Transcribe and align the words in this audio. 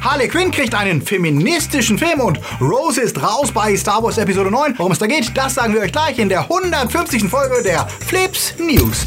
Harley 0.00 0.28
Quinn 0.28 0.50
kriegt 0.50 0.74
einen 0.74 1.02
feministischen 1.02 1.98
Film 1.98 2.20
und 2.20 2.40
Rose 2.60 3.00
ist 3.00 3.22
raus 3.22 3.52
bei 3.52 3.76
Star 3.76 4.02
Wars 4.02 4.18
Episode 4.18 4.50
9. 4.50 4.74
Worum 4.78 4.92
es 4.92 4.98
da 4.98 5.06
geht, 5.06 5.30
das 5.36 5.54
sagen 5.54 5.74
wir 5.74 5.82
euch 5.82 5.92
gleich 5.92 6.18
in 6.18 6.28
der 6.28 6.42
150. 6.42 7.24
Folge 7.28 7.62
der 7.62 7.86
Flips 8.06 8.54
News. 8.58 9.06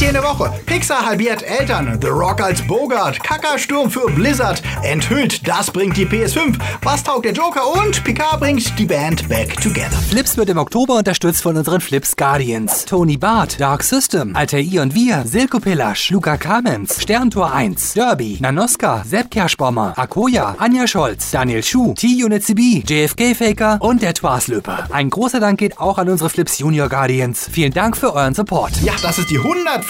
Themen 0.00 0.14
der 0.14 0.22
Woche. 0.22 0.50
Pixar 0.64 1.04
halbiert 1.04 1.42
Eltern. 1.42 1.98
The 2.00 2.08
Rock 2.08 2.40
als 2.40 2.66
Bogart. 2.66 3.22
Kackersturm 3.22 3.90
für 3.90 4.10
Blizzard. 4.10 4.62
Enthüllt. 4.82 5.46
Das 5.46 5.70
bringt 5.70 5.94
die 5.94 6.06
PS5. 6.06 6.58
Was 6.82 7.04
taugt 7.04 7.26
der 7.26 7.34
Joker? 7.34 7.66
Und 7.66 8.02
Picard 8.02 8.40
bringt 8.40 8.78
die 8.78 8.86
Band 8.86 9.28
back 9.28 9.60
together. 9.60 9.98
Flips 10.08 10.38
wird 10.38 10.48
im 10.48 10.56
Oktober 10.56 10.94
unterstützt 10.94 11.42
von 11.42 11.54
unseren 11.54 11.82
Flips 11.82 12.16
Guardians. 12.16 12.86
Tony 12.86 13.18
Barth, 13.18 13.60
Dark 13.60 13.82
System, 13.82 14.34
Altair 14.34 14.80
und 14.80 14.94
wir, 14.94 15.24
Silko 15.26 15.60
Pillasch, 15.60 16.08
Luca 16.08 16.38
Kamens, 16.38 17.02
Sterntor 17.02 17.52
1, 17.52 17.92
Derby, 17.92 18.38
Nanoska, 18.40 19.04
Sepp 19.06 19.30
Kerschbaumer, 19.30 19.92
Akoya, 19.98 20.54
Anja 20.56 20.86
Scholz, 20.86 21.30
Daniel 21.30 21.62
Schuh, 21.62 21.92
T-Unit 21.92 22.42
CB, 22.42 22.84
JFK 22.88 23.34
Faker 23.34 23.76
und 23.82 24.00
der 24.00 24.14
Twaslöper. 24.14 24.88
Ein 24.90 25.10
großer 25.10 25.40
Dank 25.40 25.58
geht 25.58 25.78
auch 25.78 25.98
an 25.98 26.08
unsere 26.08 26.30
Flips 26.30 26.58
Junior 26.58 26.88
Guardians. 26.88 27.50
Vielen 27.52 27.74
Dank 27.74 27.98
für 27.98 28.14
euren 28.14 28.32
Support. 28.32 28.80
Ja, 28.82 28.94
das 29.02 29.18
ist 29.18 29.28
die 29.28 29.36